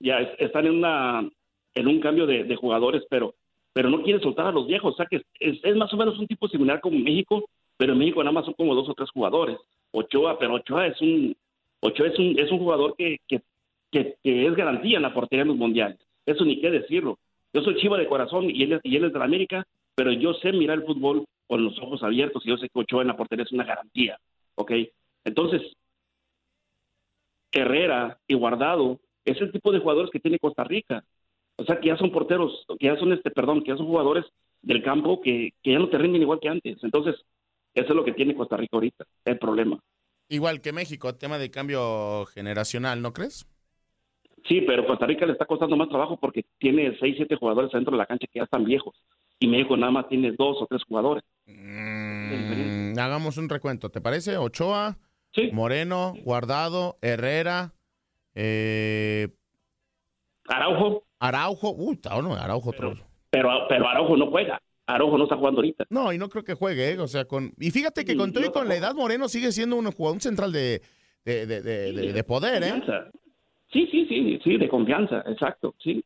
ya 0.00 0.18
es- 0.20 0.38
están 0.40 0.66
en 0.66 0.74
una, 0.74 1.28
en 1.74 1.86
un 1.86 2.00
cambio 2.00 2.26
de, 2.26 2.44
de 2.44 2.56
jugadores, 2.56 3.02
pero 3.08 3.34
pero 3.72 3.90
no 3.90 4.02
quiere 4.02 4.20
soltar 4.20 4.46
a 4.46 4.52
los 4.52 4.66
viejos. 4.66 4.94
O 4.94 4.96
sea 4.96 5.04
que 5.04 5.16
es, 5.38 5.58
es 5.62 5.76
más 5.76 5.92
o 5.92 5.98
menos 5.98 6.18
un 6.18 6.26
tipo 6.26 6.48
similar 6.48 6.80
como 6.80 6.98
México, 6.98 7.44
pero 7.76 7.92
en 7.92 7.98
México 7.98 8.22
nada 8.24 8.32
más 8.32 8.46
son 8.46 8.54
como 8.54 8.74
dos 8.74 8.88
o 8.88 8.94
tres 8.94 9.10
jugadores. 9.10 9.58
Ochoa, 9.92 10.38
pero 10.38 10.54
Ochoa 10.54 10.86
es 10.86 10.98
un, 11.02 11.36
Ochoa 11.86 12.08
es 12.08 12.18
un, 12.18 12.38
es 12.38 12.50
un 12.50 12.58
jugador 12.58 12.94
que, 12.96 13.18
que, 13.28 13.42
que, 13.90 14.16
es 14.24 14.54
garantía 14.54 14.96
en 14.96 15.02
la 15.02 15.14
portería 15.14 15.42
en 15.42 15.48
los 15.48 15.56
mundiales. 15.56 15.98
Eso 16.24 16.44
ni 16.44 16.60
qué 16.60 16.70
decirlo. 16.70 17.18
Yo 17.52 17.62
soy 17.62 17.76
chiva 17.76 17.96
de 17.96 18.08
corazón 18.08 18.50
y 18.50 18.62
él, 18.62 18.80
y 18.82 18.96
él 18.96 19.04
es 19.04 19.12
de 19.12 19.18
la 19.18 19.24
América, 19.24 19.64
pero 19.94 20.12
yo 20.12 20.34
sé 20.34 20.52
mirar 20.52 20.78
el 20.78 20.84
fútbol 20.84 21.24
con 21.46 21.64
los 21.64 21.78
ojos 21.78 22.02
abiertos 22.02 22.44
y 22.44 22.48
yo 22.48 22.56
sé 22.56 22.68
que 22.68 22.80
Ochoa 22.80 23.02
en 23.02 23.08
la 23.08 23.16
portería 23.16 23.44
es 23.44 23.52
una 23.52 23.64
garantía, 23.64 24.18
¿ok? 24.56 24.72
Entonces, 25.24 25.62
Herrera 27.52 28.18
y 28.26 28.34
Guardado 28.34 29.00
es 29.24 29.40
el 29.40 29.52
tipo 29.52 29.72
de 29.72 29.78
jugadores 29.78 30.10
que 30.10 30.20
tiene 30.20 30.38
Costa 30.38 30.64
Rica. 30.64 31.04
O 31.56 31.64
sea, 31.64 31.80
que 31.80 31.88
ya 31.88 31.96
son 31.96 32.10
porteros, 32.10 32.66
que 32.78 32.86
ya 32.86 32.96
son, 32.98 33.12
este, 33.12 33.30
perdón, 33.30 33.62
que 33.62 33.70
ya 33.70 33.76
son 33.76 33.86
jugadores 33.86 34.24
del 34.60 34.82
campo 34.82 35.20
que, 35.22 35.52
que 35.62 35.72
ya 35.72 35.78
no 35.78 35.88
te 35.88 35.98
rinden 35.98 36.22
igual 36.22 36.40
que 36.40 36.48
antes. 36.48 36.82
Entonces, 36.82 37.14
eso 37.74 37.88
es 37.88 37.94
lo 37.94 38.04
que 38.04 38.12
tiene 38.12 38.34
Costa 38.34 38.56
Rica 38.56 38.76
ahorita, 38.76 39.04
el 39.24 39.38
problema. 39.38 39.78
Igual 40.28 40.60
que 40.60 40.72
México, 40.72 41.14
tema 41.14 41.38
de 41.38 41.50
cambio 41.50 42.26
generacional, 42.26 43.00
¿no 43.02 43.12
crees? 43.12 43.46
Sí, 44.48 44.60
pero 44.60 44.86
Costa 44.86 45.06
Rica 45.06 45.26
le 45.26 45.32
está 45.32 45.44
costando 45.44 45.76
más 45.76 45.88
trabajo 45.88 46.16
porque 46.18 46.44
tiene 46.58 46.96
seis, 46.98 47.14
siete 47.16 47.36
jugadores 47.36 47.72
dentro 47.72 47.92
de 47.92 47.98
la 47.98 48.06
cancha 48.06 48.26
que 48.32 48.38
ya 48.38 48.44
están 48.44 48.64
viejos. 48.64 48.94
Y 49.38 49.48
México 49.48 49.76
nada 49.76 49.92
más 49.92 50.08
tiene 50.08 50.32
dos 50.32 50.62
o 50.62 50.66
tres 50.66 50.82
jugadores. 50.84 51.24
Mm, 51.46 52.98
hagamos 52.98 53.36
un 53.38 53.48
recuento, 53.48 53.90
¿te 53.90 54.00
parece? 54.00 54.36
Ochoa, 54.36 54.96
Moreno, 55.52 56.14
Guardado, 56.24 56.96
Herrera, 57.02 57.74
eh, 58.34 59.28
Araujo. 60.48 61.04
Araujo, 61.18 61.72
uy, 61.72 61.94
está 61.94 62.14
bueno, 62.14 62.34
Araujo 62.34 62.70
otro. 62.70 62.94
Pero, 63.30 63.50
pero 63.68 63.88
Araujo 63.88 64.16
no 64.16 64.26
juega. 64.30 64.60
Araujo 64.86 65.18
no 65.18 65.24
está 65.24 65.36
jugando 65.36 65.58
ahorita. 65.60 65.84
No, 65.90 66.12
y 66.12 66.18
no 66.18 66.28
creo 66.28 66.44
que 66.44 66.54
juegue, 66.54 66.90
¿eh? 66.92 66.98
o 67.00 67.08
sea, 67.08 67.24
con 67.24 67.52
y 67.58 67.70
fíjate 67.70 68.04
que 68.04 68.12
Sí, 68.12 68.18
con 68.18 68.32
todo 68.32 68.44
y 68.44 68.46
no, 68.46 68.52
con 68.52 68.68
la 68.68 68.76
edad 68.76 68.94
Moreno 68.94 69.28
sigue 69.28 69.50
siendo 69.52 69.76
un 69.76 69.90
jugador, 69.90 70.14
un 70.16 70.20
central 70.20 70.52
de, 70.52 70.80
de, 71.24 71.46
de- 71.46 71.60
de- 71.62 71.92
de- 71.92 72.12
de 72.12 72.24
poder, 72.24 72.62
¿eh? 72.62 72.70
Confianza. 72.70 73.10
Sí, 73.72 73.88
sí, 73.90 74.06
sí, 74.08 74.38
sí, 74.44 74.56
de 74.58 74.68
confianza, 74.68 75.22
exacto, 75.26 75.74
sí. 75.82 76.04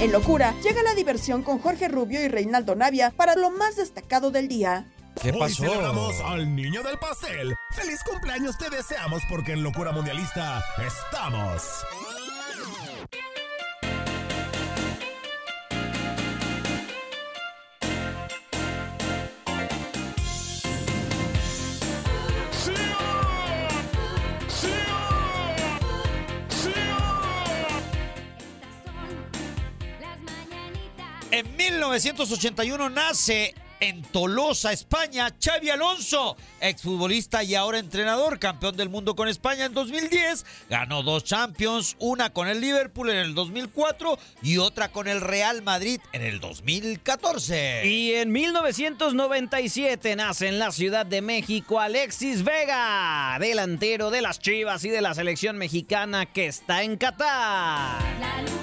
En 0.00 0.12
Locura 0.12 0.54
llega 0.62 0.82
la 0.84 0.94
diversión 0.94 1.42
con 1.42 1.58
Jorge 1.58 1.88
Rubio 1.88 2.22
y 2.24 2.28
Reinaldo 2.28 2.76
Navia 2.76 3.12
para 3.16 3.34
lo 3.34 3.50
más 3.50 3.76
destacado 3.76 4.30
del 4.30 4.46
día. 4.46 4.86
Hoy 5.40 5.50
celebramos 5.50 6.20
al 6.20 6.54
niño 6.54 6.82
del 6.84 6.96
pastel. 6.98 7.54
¡Feliz 7.72 7.98
cumpleaños 8.08 8.56
te 8.56 8.70
deseamos 8.70 9.22
porque 9.28 9.52
en 9.54 9.64
Locura 9.64 9.90
Mundialista 9.90 10.62
estamos! 10.86 11.84
En 31.38 31.56
1981 31.56 32.90
nace 32.90 33.54
en 33.78 34.02
Tolosa, 34.02 34.72
España, 34.72 35.32
Xavi 35.40 35.70
Alonso, 35.70 36.36
exfutbolista 36.60 37.44
y 37.44 37.54
ahora 37.54 37.78
entrenador, 37.78 38.40
campeón 38.40 38.76
del 38.76 38.88
mundo 38.88 39.14
con 39.14 39.28
España 39.28 39.66
en 39.66 39.72
2010, 39.72 40.44
ganó 40.68 41.04
dos 41.04 41.22
Champions, 41.22 41.94
una 42.00 42.30
con 42.30 42.48
el 42.48 42.60
Liverpool 42.60 43.10
en 43.10 43.18
el 43.18 43.36
2004 43.36 44.18
y 44.42 44.58
otra 44.58 44.88
con 44.88 45.06
el 45.06 45.20
Real 45.20 45.62
Madrid 45.62 46.00
en 46.10 46.22
el 46.22 46.40
2014. 46.40 47.86
Y 47.86 48.14
en 48.14 48.32
1997 48.32 50.16
nace 50.16 50.48
en 50.48 50.58
la 50.58 50.72
Ciudad 50.72 51.06
de 51.06 51.22
México 51.22 51.78
Alexis 51.78 52.42
Vega, 52.42 53.36
delantero 53.38 54.10
de 54.10 54.22
las 54.22 54.40
Chivas 54.40 54.84
y 54.84 54.88
de 54.88 55.02
la 55.02 55.14
selección 55.14 55.56
mexicana 55.56 56.26
que 56.26 56.48
está 56.48 56.82
en 56.82 56.96
Qatar. 56.96 58.57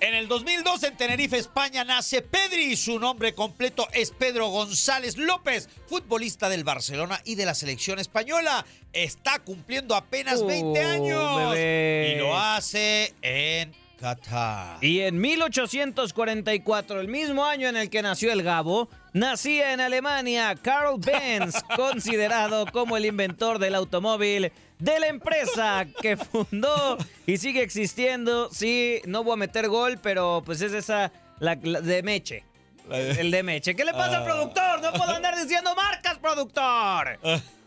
En 0.00 0.14
el 0.14 0.28
2002 0.28 0.82
en 0.84 0.96
Tenerife, 0.96 1.38
España, 1.38 1.82
nace 1.82 2.20
Pedri. 2.20 2.76
Su 2.76 2.98
nombre 3.00 3.34
completo 3.34 3.88
es 3.92 4.10
Pedro 4.10 4.48
González 4.48 5.16
López, 5.16 5.68
futbolista 5.86 6.48
del 6.50 6.64
Barcelona 6.64 7.20
y 7.24 7.34
de 7.34 7.46
la 7.46 7.54
selección 7.54 7.98
española. 7.98 8.64
Está 8.92 9.38
cumpliendo 9.38 9.94
apenas 9.94 10.44
20 10.44 10.84
Oh, 10.84 10.88
años 10.88 11.50
bebé. 11.54 12.12
y 12.14 12.18
lo 12.18 12.36
hace 12.38 13.14
en 13.22 13.74
Qatar. 13.98 14.84
Y 14.84 15.00
en 15.00 15.18
1844, 15.18 17.00
el 17.00 17.08
mismo 17.08 17.46
año 17.46 17.66
en 17.68 17.76
el 17.76 17.88
que 17.88 18.02
nació 18.02 18.30
el 18.32 18.42
Gabo, 18.42 18.90
nacía 19.14 19.72
en 19.72 19.80
Alemania 19.80 20.54
Karl 20.60 20.98
Benz, 21.00 21.54
considerado 21.76 22.66
como 22.70 22.98
el 22.98 23.06
inventor 23.06 23.58
del 23.58 23.74
automóvil 23.74 24.52
de 24.78 25.00
la 25.00 25.06
empresa 25.08 25.86
que 26.00 26.16
fundó 26.32 26.98
y 27.26 27.38
sigue 27.38 27.62
existiendo. 27.62 28.50
Sí, 28.52 29.00
no 29.06 29.24
voy 29.24 29.34
a 29.34 29.36
meter 29.36 29.68
gol, 29.68 29.98
pero 30.02 30.42
pues 30.44 30.60
es 30.60 30.72
esa, 30.72 31.12
la, 31.38 31.58
la 31.62 31.80
de 31.80 32.02
Meche. 32.02 32.44
El 32.90 33.30
de 33.30 33.42
Meche. 33.42 33.74
¿Qué 33.74 33.84
le 33.84 33.92
pasa 33.92 34.18
al 34.18 34.24
productor? 34.24 34.80
No 34.80 34.92
puedo 34.92 35.10
andar 35.10 35.36
diciendo 35.36 35.74
marcas, 35.74 36.18
productor. 36.18 37.18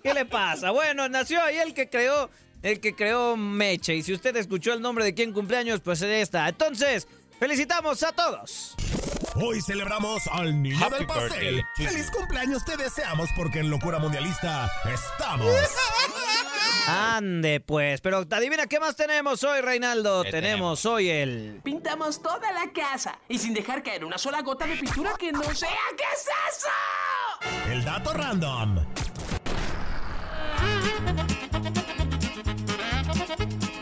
¿Qué 0.02 0.14
le 0.14 0.26
pasa? 0.26 0.72
Bueno, 0.72 1.10
nació 1.10 1.42
ahí 1.44 1.58
el 1.58 1.74
que 1.74 1.90
creó, 1.90 2.30
el 2.64 2.80
que 2.80 2.96
creó 2.96 3.36
Meche. 3.36 3.96
Y 3.96 4.04
si 4.04 4.14
usted 4.14 4.36
escuchó 4.38 4.72
el 4.74 4.82
nombre 4.82 5.04
de 5.04 5.14
quien 5.14 5.34
cumpleaños, 5.34 5.82
pues 5.82 6.02
ahí 6.04 6.12
está. 6.22 6.48
Entonces, 6.48 7.06
felicitamos 7.38 8.02
a 8.04 8.14
todos. 8.14 8.76
Hoy 9.36 9.62
celebramos 9.62 10.26
al 10.28 10.62
niño 10.62 10.84
Happy 10.84 10.96
del 11.00 11.08
pastel. 11.08 11.56
birthday. 11.56 11.88
¡Feliz 11.88 12.12
cumpleaños 12.12 12.64
te 12.66 12.78
deseamos 12.78 13.30
porque 13.36 13.60
en 13.60 13.70
Locura 13.70 14.00
Mundialista 14.00 14.72
estamos! 14.86 15.54
Ande, 16.88 17.60
pues. 17.60 18.02
Pero 18.02 18.26
adivina 18.30 18.68
qué 18.68 18.80
más 18.80 18.96
tenemos 18.96 19.44
hoy, 19.44 19.62
Reinaldo. 19.62 20.24
Tenemos 20.24 20.86
hoy 20.86 21.10
el. 21.10 21.62
Pintamos 21.64 22.22
toda 22.22 22.52
la 22.52 22.72
casa 22.72 23.20
y 23.28 23.38
sin 23.38 23.54
dejar 23.54 23.84
caer 23.84 24.06
una 24.06 24.18
sola 24.18 24.42
gota 24.42 24.66
de 24.66 24.76
pintura 24.76 25.14
que 25.18 25.32
no 25.32 25.44
sea. 25.54 25.70
¿Qué 25.96 26.04
es 26.14 26.28
eso? 26.50 27.72
El 27.72 27.84
dato 27.84 28.14
random. 28.14 28.80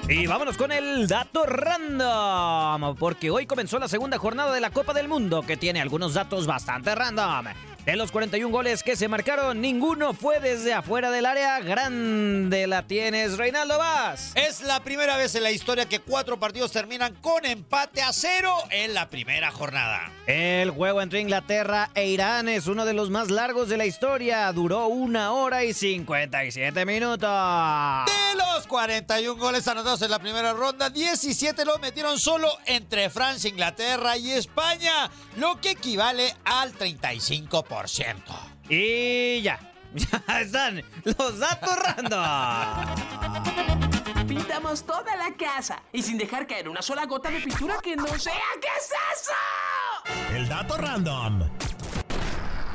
Y 0.09 0.25
vámonos 0.25 0.55
con 0.55 0.71
el 0.71 1.05
dato 1.05 1.45
random, 1.45 2.95
porque 2.95 3.29
hoy 3.29 3.45
comenzó 3.45 3.77
la 3.77 3.89
segunda 3.89 4.17
jornada 4.17 4.53
de 4.53 4.61
la 4.61 4.69
Copa 4.69 4.93
del 4.93 5.09
Mundo, 5.09 5.41
que 5.41 5.57
tiene 5.57 5.81
algunos 5.81 6.13
datos 6.13 6.47
bastante 6.47 6.95
random. 6.95 7.47
De 7.87 7.95
los 7.95 8.11
41 8.11 8.51
goles 8.51 8.83
que 8.83 8.97
se 8.97 9.07
marcaron, 9.07 9.61
ninguno 9.61 10.13
fue 10.13 10.41
desde 10.41 10.73
afuera 10.73 11.09
del 11.09 11.25
área 11.25 11.57
grande. 11.61 12.67
La 12.67 12.85
tienes, 12.85 13.37
Reinaldo 13.37 13.77
Vaz. 13.77 14.33
Es 14.35 14.59
la 14.59 14.83
primera 14.83 15.15
vez 15.15 15.35
en 15.35 15.43
la 15.43 15.51
historia 15.51 15.87
que 15.87 15.99
cuatro 15.99 16.37
partidos 16.37 16.73
terminan 16.73 17.15
con 17.21 17.45
empate 17.45 18.01
a 18.01 18.11
cero 18.11 18.53
en 18.71 18.93
la 18.93 19.09
primera 19.09 19.51
jornada. 19.51 20.11
El 20.25 20.71
juego 20.71 21.01
entre 21.01 21.21
Inglaterra 21.21 21.89
e 21.95 22.09
Irán 22.09 22.49
es 22.49 22.67
uno 22.67 22.83
de 22.83 22.93
los 22.93 23.09
más 23.09 23.31
largos 23.31 23.69
de 23.69 23.77
la 23.77 23.85
historia. 23.85 24.51
Duró 24.51 24.87
una 24.87 25.31
hora 25.31 25.63
y 25.63 25.73
57 25.73 26.85
minutos. 26.85 27.21
De 27.21 28.35
los 28.35 28.67
41 28.67 29.39
goles 29.41 29.65
anotados 29.65 30.01
en 30.01 30.11
la 30.11 30.19
primera 30.19 30.51
ronda, 30.51 30.89
17 30.89 31.63
los 31.63 31.79
metieron 31.79 32.19
solo 32.19 32.49
entre 32.65 33.09
Francia, 33.09 33.49
Inglaterra 33.49 34.17
y 34.17 34.31
España, 34.31 35.09
lo 35.37 35.61
que 35.61 35.71
equivale 35.71 36.35
al 36.43 36.73
35%. 36.73 37.76
Y 38.69 39.41
ya, 39.41 39.59
ya 39.93 40.41
están 40.41 40.83
los 41.03 41.39
datos 41.39 41.77
random. 41.77 43.07
Pintamos 44.27 44.83
toda 44.83 45.15
la 45.15 45.33
casa 45.35 45.81
y 45.93 46.01
sin 46.01 46.17
dejar 46.17 46.47
caer 46.47 46.67
una 46.69 46.81
sola 46.81 47.05
gota 47.05 47.29
de 47.29 47.39
pintura 47.39 47.77
que 47.81 47.95
no 47.95 48.07
sea. 48.17 48.33
¿Qué 48.59 48.67
es 48.77 48.91
eso? 49.15 50.35
El 50.35 50.49
dato 50.49 50.75
random. 50.77 51.49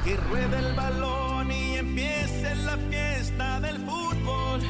Que 0.05 0.17
ruede 0.17 0.59
el 0.59 0.75
balón 0.75 1.51
y 1.51 1.77
empiece 1.77 2.55
la 2.55 2.77
fiesta 2.77 3.61
del 3.61 3.85
fútbol. 3.85 4.61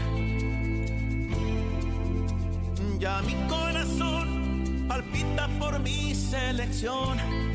Ya 2.99 3.21
mi 3.23 3.35
corazón 3.49 4.87
palpita 4.89 5.49
por 5.59 5.79
mi 5.81 6.15
selección. 6.15 7.52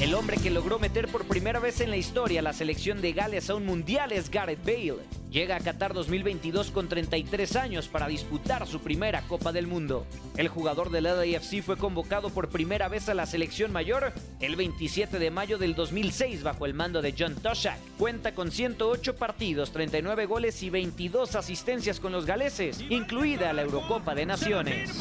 El 0.00 0.14
hombre 0.14 0.38
que 0.38 0.48
logró 0.48 0.78
meter 0.78 1.08
por 1.08 1.26
primera 1.26 1.60
vez 1.60 1.82
en 1.82 1.90
la 1.90 1.98
historia 1.98 2.40
la 2.40 2.54
selección 2.54 3.02
de 3.02 3.12
Gales 3.12 3.50
a 3.50 3.54
un 3.54 3.66
mundial 3.66 4.12
es 4.12 4.30
Gareth 4.30 4.64
Bale. 4.64 5.04
Llega 5.30 5.56
a 5.56 5.60
Qatar 5.60 5.92
2022 5.92 6.70
con 6.70 6.88
33 6.88 7.54
años 7.56 7.86
para 7.86 8.08
disputar 8.08 8.66
su 8.66 8.80
primera 8.80 9.20
Copa 9.28 9.52
del 9.52 9.66
Mundo. 9.66 10.06
El 10.38 10.48
jugador 10.48 10.90
del 10.90 11.04
LAFC 11.04 11.62
fue 11.62 11.76
convocado 11.76 12.30
por 12.30 12.48
primera 12.48 12.88
vez 12.88 13.10
a 13.10 13.14
la 13.14 13.26
selección 13.26 13.72
mayor 13.72 14.14
el 14.40 14.56
27 14.56 15.18
de 15.18 15.30
mayo 15.30 15.58
del 15.58 15.74
2006 15.74 16.44
bajo 16.44 16.64
el 16.64 16.72
mando 16.72 17.02
de 17.02 17.14
John 17.16 17.34
Toshak. 17.34 17.78
Cuenta 17.98 18.34
con 18.34 18.50
108 18.50 19.16
partidos, 19.16 19.70
39 19.70 20.24
goles 20.24 20.62
y 20.62 20.70
22 20.70 21.36
asistencias 21.36 22.00
con 22.00 22.10
los 22.10 22.24
galeses, 22.24 22.80
incluida 22.88 23.52
la 23.52 23.62
Eurocopa 23.62 24.14
de 24.14 24.24
Naciones. 24.24 24.98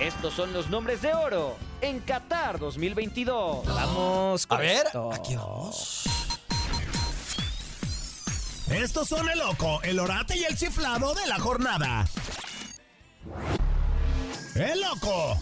Estos 0.00 0.34
son 0.34 0.52
los 0.52 0.68
nombres 0.70 1.02
de 1.02 1.12
oro 1.12 1.56
en 1.80 1.98
Qatar 2.00 2.58
2022. 2.58 3.66
Vamos 3.66 4.46
con 4.46 4.58
A 4.58 4.60
ver, 4.60 4.86
esto. 4.86 5.12
aquí 5.12 5.34
vamos. 5.34 6.04
Estos 8.70 9.08
son 9.08 9.28
el 9.28 9.38
loco, 9.38 9.80
el 9.82 9.98
orate 9.98 10.36
y 10.36 10.44
el 10.44 10.56
chiflado 10.56 11.14
de 11.14 11.26
la 11.26 11.38
jornada. 11.40 12.06
El 14.54 14.80
loco. 14.80 15.40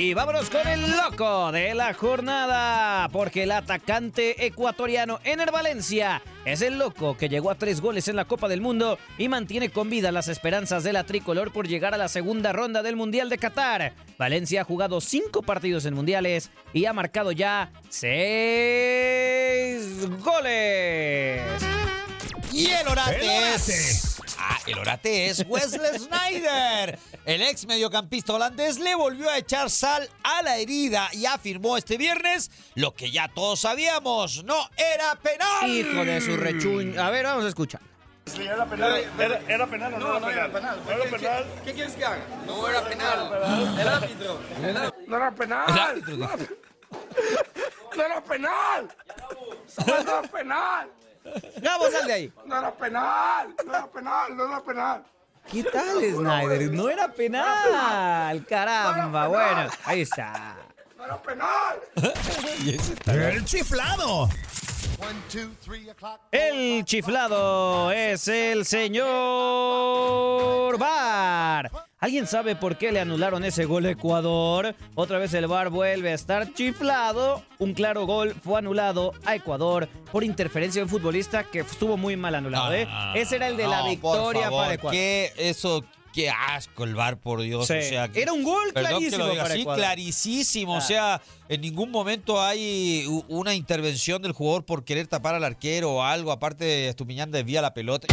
Y 0.00 0.14
vámonos 0.14 0.48
con 0.48 0.66
el 0.66 0.92
loco 0.92 1.52
de 1.52 1.74
la 1.74 1.92
jornada, 1.92 3.06
porque 3.12 3.42
el 3.42 3.50
atacante 3.52 4.46
ecuatoriano 4.46 5.20
Ener 5.24 5.52
Valencia 5.52 6.22
es 6.46 6.62
el 6.62 6.78
loco 6.78 7.18
que 7.18 7.28
llegó 7.28 7.50
a 7.50 7.54
tres 7.54 7.82
goles 7.82 8.08
en 8.08 8.16
la 8.16 8.24
Copa 8.24 8.48
del 8.48 8.62
Mundo 8.62 8.98
y 9.18 9.28
mantiene 9.28 9.68
con 9.68 9.90
vida 9.90 10.10
las 10.10 10.28
esperanzas 10.28 10.84
de 10.84 10.94
la 10.94 11.04
tricolor 11.04 11.52
por 11.52 11.68
llegar 11.68 11.92
a 11.92 11.98
la 11.98 12.08
segunda 12.08 12.50
ronda 12.54 12.82
del 12.82 12.96
Mundial 12.96 13.28
de 13.28 13.36
Qatar. 13.36 13.92
Valencia 14.16 14.62
ha 14.62 14.64
jugado 14.64 15.02
cinco 15.02 15.42
partidos 15.42 15.84
en 15.84 15.92
mundiales 15.92 16.50
y 16.72 16.86
ha 16.86 16.94
marcado 16.94 17.30
ya 17.30 17.70
seis 17.90 18.16
goles. 20.24 21.42
Y 22.54 22.70
el 22.70 22.88
orate, 22.88 23.16
El 23.16 23.28
orate. 23.28 23.54
es. 23.54 24.09
Ah, 24.42 24.58
el 24.66 24.78
orate 24.78 25.26
es 25.26 25.44
Wesley 25.46 25.98
Snyder. 25.98 26.98
El 27.26 27.42
ex 27.42 27.66
mediocampista 27.66 28.32
holandés 28.32 28.78
le 28.78 28.94
volvió 28.94 29.28
a 29.28 29.36
echar 29.36 29.68
sal 29.68 30.08
a 30.22 30.42
la 30.42 30.56
herida 30.56 31.10
y 31.12 31.26
afirmó 31.26 31.76
este 31.76 31.98
viernes 31.98 32.50
lo 32.74 32.94
que 32.94 33.10
ya 33.10 33.28
todos 33.28 33.60
sabíamos: 33.60 34.42
no 34.44 34.56
era 34.76 35.14
penal. 35.16 35.68
Hijo 35.68 36.04
de 36.04 36.20
su 36.22 36.36
rechuñ. 36.36 36.98
A 36.98 37.10
ver, 37.10 37.26
vamos 37.26 37.44
a 37.44 37.48
escuchar. 37.48 37.82
¿Era 38.38 38.64
penal, 38.64 39.04
era, 39.18 39.40
era 39.48 39.66
penal 39.66 39.94
o 39.94 39.98
no, 39.98 40.30
era 40.30 40.48
penal? 40.52 40.80
¿No 40.84 40.92
era 40.92 41.04
penal? 41.10 41.46
¿Qué, 41.64 41.72
quieres 41.74 41.94
que 41.94 42.04
haga? 42.04 42.22
No 42.46 42.68
era 42.68 42.84
penal. 42.84 43.78
El 43.78 43.88
árbitro. 43.88 44.40
No 45.06 45.16
era 45.16 45.30
penal. 45.32 45.64
El 45.68 45.78
árbitro. 45.78 46.16
No 47.96 48.02
era 48.04 48.22
penal. 48.22 48.88
No 49.86 49.96
era 49.96 50.22
penal. 50.22 50.90
Vamos, 51.62 51.92
sal 51.92 52.06
de 52.06 52.12
ahí. 52.12 52.32
No 52.46 52.58
era 52.58 52.70
penal. 52.72 53.54
No 53.64 53.74
era 53.74 53.86
penal. 53.86 54.36
No 54.36 54.44
era 54.46 54.60
penal. 54.60 55.04
¿Qué 55.50 55.64
tal, 55.64 55.98
Snyder? 56.00 56.70
No 56.72 56.88
era 56.88 57.08
penal. 57.08 58.44
Caramba, 58.46 59.28
bueno, 59.28 59.68
ahí 59.84 60.02
está. 60.02 60.56
No 60.96 61.04
era 61.04 61.20
penal. 61.22 61.80
El 63.06 63.44
chiflado. 63.44 64.28
El 66.30 66.84
chiflado 66.84 67.90
es 67.90 68.28
el 68.28 68.66
señor 68.66 69.08
Bar. 70.78 71.70
¿Alguien 72.02 72.26
sabe 72.26 72.56
por 72.56 72.78
qué 72.78 72.92
le 72.92 73.00
anularon 73.00 73.44
ese 73.44 73.66
gol 73.66 73.84
a 73.84 73.90
Ecuador? 73.90 74.74
Otra 74.94 75.18
vez 75.18 75.34
el 75.34 75.46
Bar 75.46 75.68
vuelve 75.68 76.12
a 76.12 76.14
estar 76.14 76.54
chiflado. 76.54 77.42
Un 77.58 77.74
claro 77.74 78.06
gol 78.06 78.34
fue 78.42 78.58
anulado 78.58 79.12
a 79.26 79.34
Ecuador 79.34 79.86
por 80.10 80.24
interferencia 80.24 80.80
de 80.80 80.84
un 80.84 80.88
futbolista 80.88 81.44
que 81.44 81.58
estuvo 81.60 81.98
muy 81.98 82.16
mal 82.16 82.34
anulado. 82.34 82.72
¿eh? 82.72 82.88
Ese 83.14 83.36
era 83.36 83.48
el 83.48 83.58
de 83.58 83.66
la 83.68 83.80
por 83.80 83.90
victoria 83.90 84.42
favor, 84.44 84.62
para 84.62 84.74
Ecuador. 84.74 84.92
Qué 84.98 85.32
eso, 85.36 85.84
qué 86.14 86.30
asco 86.30 86.84
el 86.84 86.94
bar, 86.94 87.18
por 87.18 87.42
Dios. 87.42 87.66
Sí. 87.66 87.74
O 87.74 87.82
sea, 87.82 88.08
que- 88.08 88.22
Era 88.22 88.32
un 88.32 88.44
gol 88.44 88.72
clarísimo 88.72 89.26
diga 89.28 89.42
para 89.42 89.54
Ecuador. 89.56 89.78
clarísimo. 89.84 90.72
O 90.72 90.78
Ah. 90.78 90.80
sea, 90.80 91.20
en 91.50 91.60
ningún 91.60 91.90
momento 91.90 92.40
hay 92.42 93.04
una 93.28 93.52
intervención 93.54 94.22
del 94.22 94.32
jugador 94.32 94.64
por 94.64 94.84
querer 94.84 95.06
tapar 95.06 95.34
al 95.34 95.44
arquero 95.44 95.92
o 95.96 96.02
algo. 96.02 96.32
Aparte, 96.32 96.88
Estupiñán 96.88 97.30
desvía 97.30 97.60
la 97.60 97.74
pelota. 97.74 98.06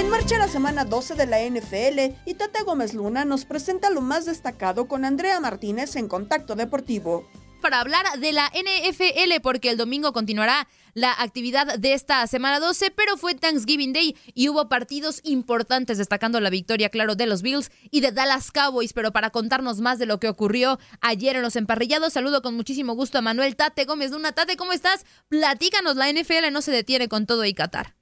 En 0.00 0.08
marcha 0.08 0.38
la 0.38 0.48
semana 0.48 0.86
12 0.86 1.14
de 1.14 1.26
la 1.26 1.44
NFL 1.44 2.16
y 2.24 2.32
Tata 2.32 2.62
Gómez 2.62 2.94
Luna 2.94 3.26
nos 3.26 3.44
presenta 3.44 3.90
lo 3.90 4.00
más 4.00 4.24
destacado 4.24 4.88
con 4.88 5.04
Andrea 5.04 5.38
Martínez 5.40 5.94
en 5.94 6.08
Contacto 6.08 6.54
Deportivo. 6.56 7.28
para 7.60 7.80
hablar 7.80 8.06
de 8.18 8.32
la 8.32 8.50
NFL 8.54 9.42
porque 9.42 9.68
el 9.68 9.76
domingo 9.76 10.14
continuará 10.14 10.66
la 10.94 11.12
actividad 11.12 11.78
de 11.78 11.92
esta 11.92 12.26
semana 12.26 12.60
12, 12.60 12.92
pero 12.92 13.18
fue 13.18 13.34
Thanksgiving 13.34 13.92
Day 13.92 14.16
y 14.32 14.48
hubo 14.48 14.70
partidos 14.70 15.20
importantes 15.22 15.98
destacando 15.98 16.40
la 16.40 16.48
victoria, 16.48 16.88
claro, 16.88 17.14
de 17.14 17.26
los 17.26 17.42
Bills 17.42 17.70
y 17.90 18.00
de 18.00 18.10
Dallas 18.10 18.52
Cowboys, 18.52 18.94
pero 18.94 19.12
para 19.12 19.28
contarnos 19.28 19.82
más 19.82 19.98
de 19.98 20.06
lo 20.06 20.18
que 20.18 20.30
ocurrió 20.30 20.78
ayer 21.02 21.36
en 21.36 21.42
los 21.42 21.56
emparrillados, 21.56 22.14
saludo 22.14 22.40
con 22.40 22.54
muchísimo 22.54 22.94
gusto 22.94 23.18
a 23.18 23.20
Manuel 23.20 23.54
Tate 23.54 23.84
Gómez 23.84 24.12
Luna. 24.12 24.32
Tate, 24.32 24.56
¿cómo 24.56 24.72
estás? 24.72 25.04
Platícanos, 25.28 25.96
la 25.96 26.10
NFL 26.10 26.50
no 26.50 26.62
se 26.62 26.72
detiene 26.72 27.10
con 27.10 27.26
todo 27.26 27.44
y 27.44 27.52
Qatar. 27.52 27.99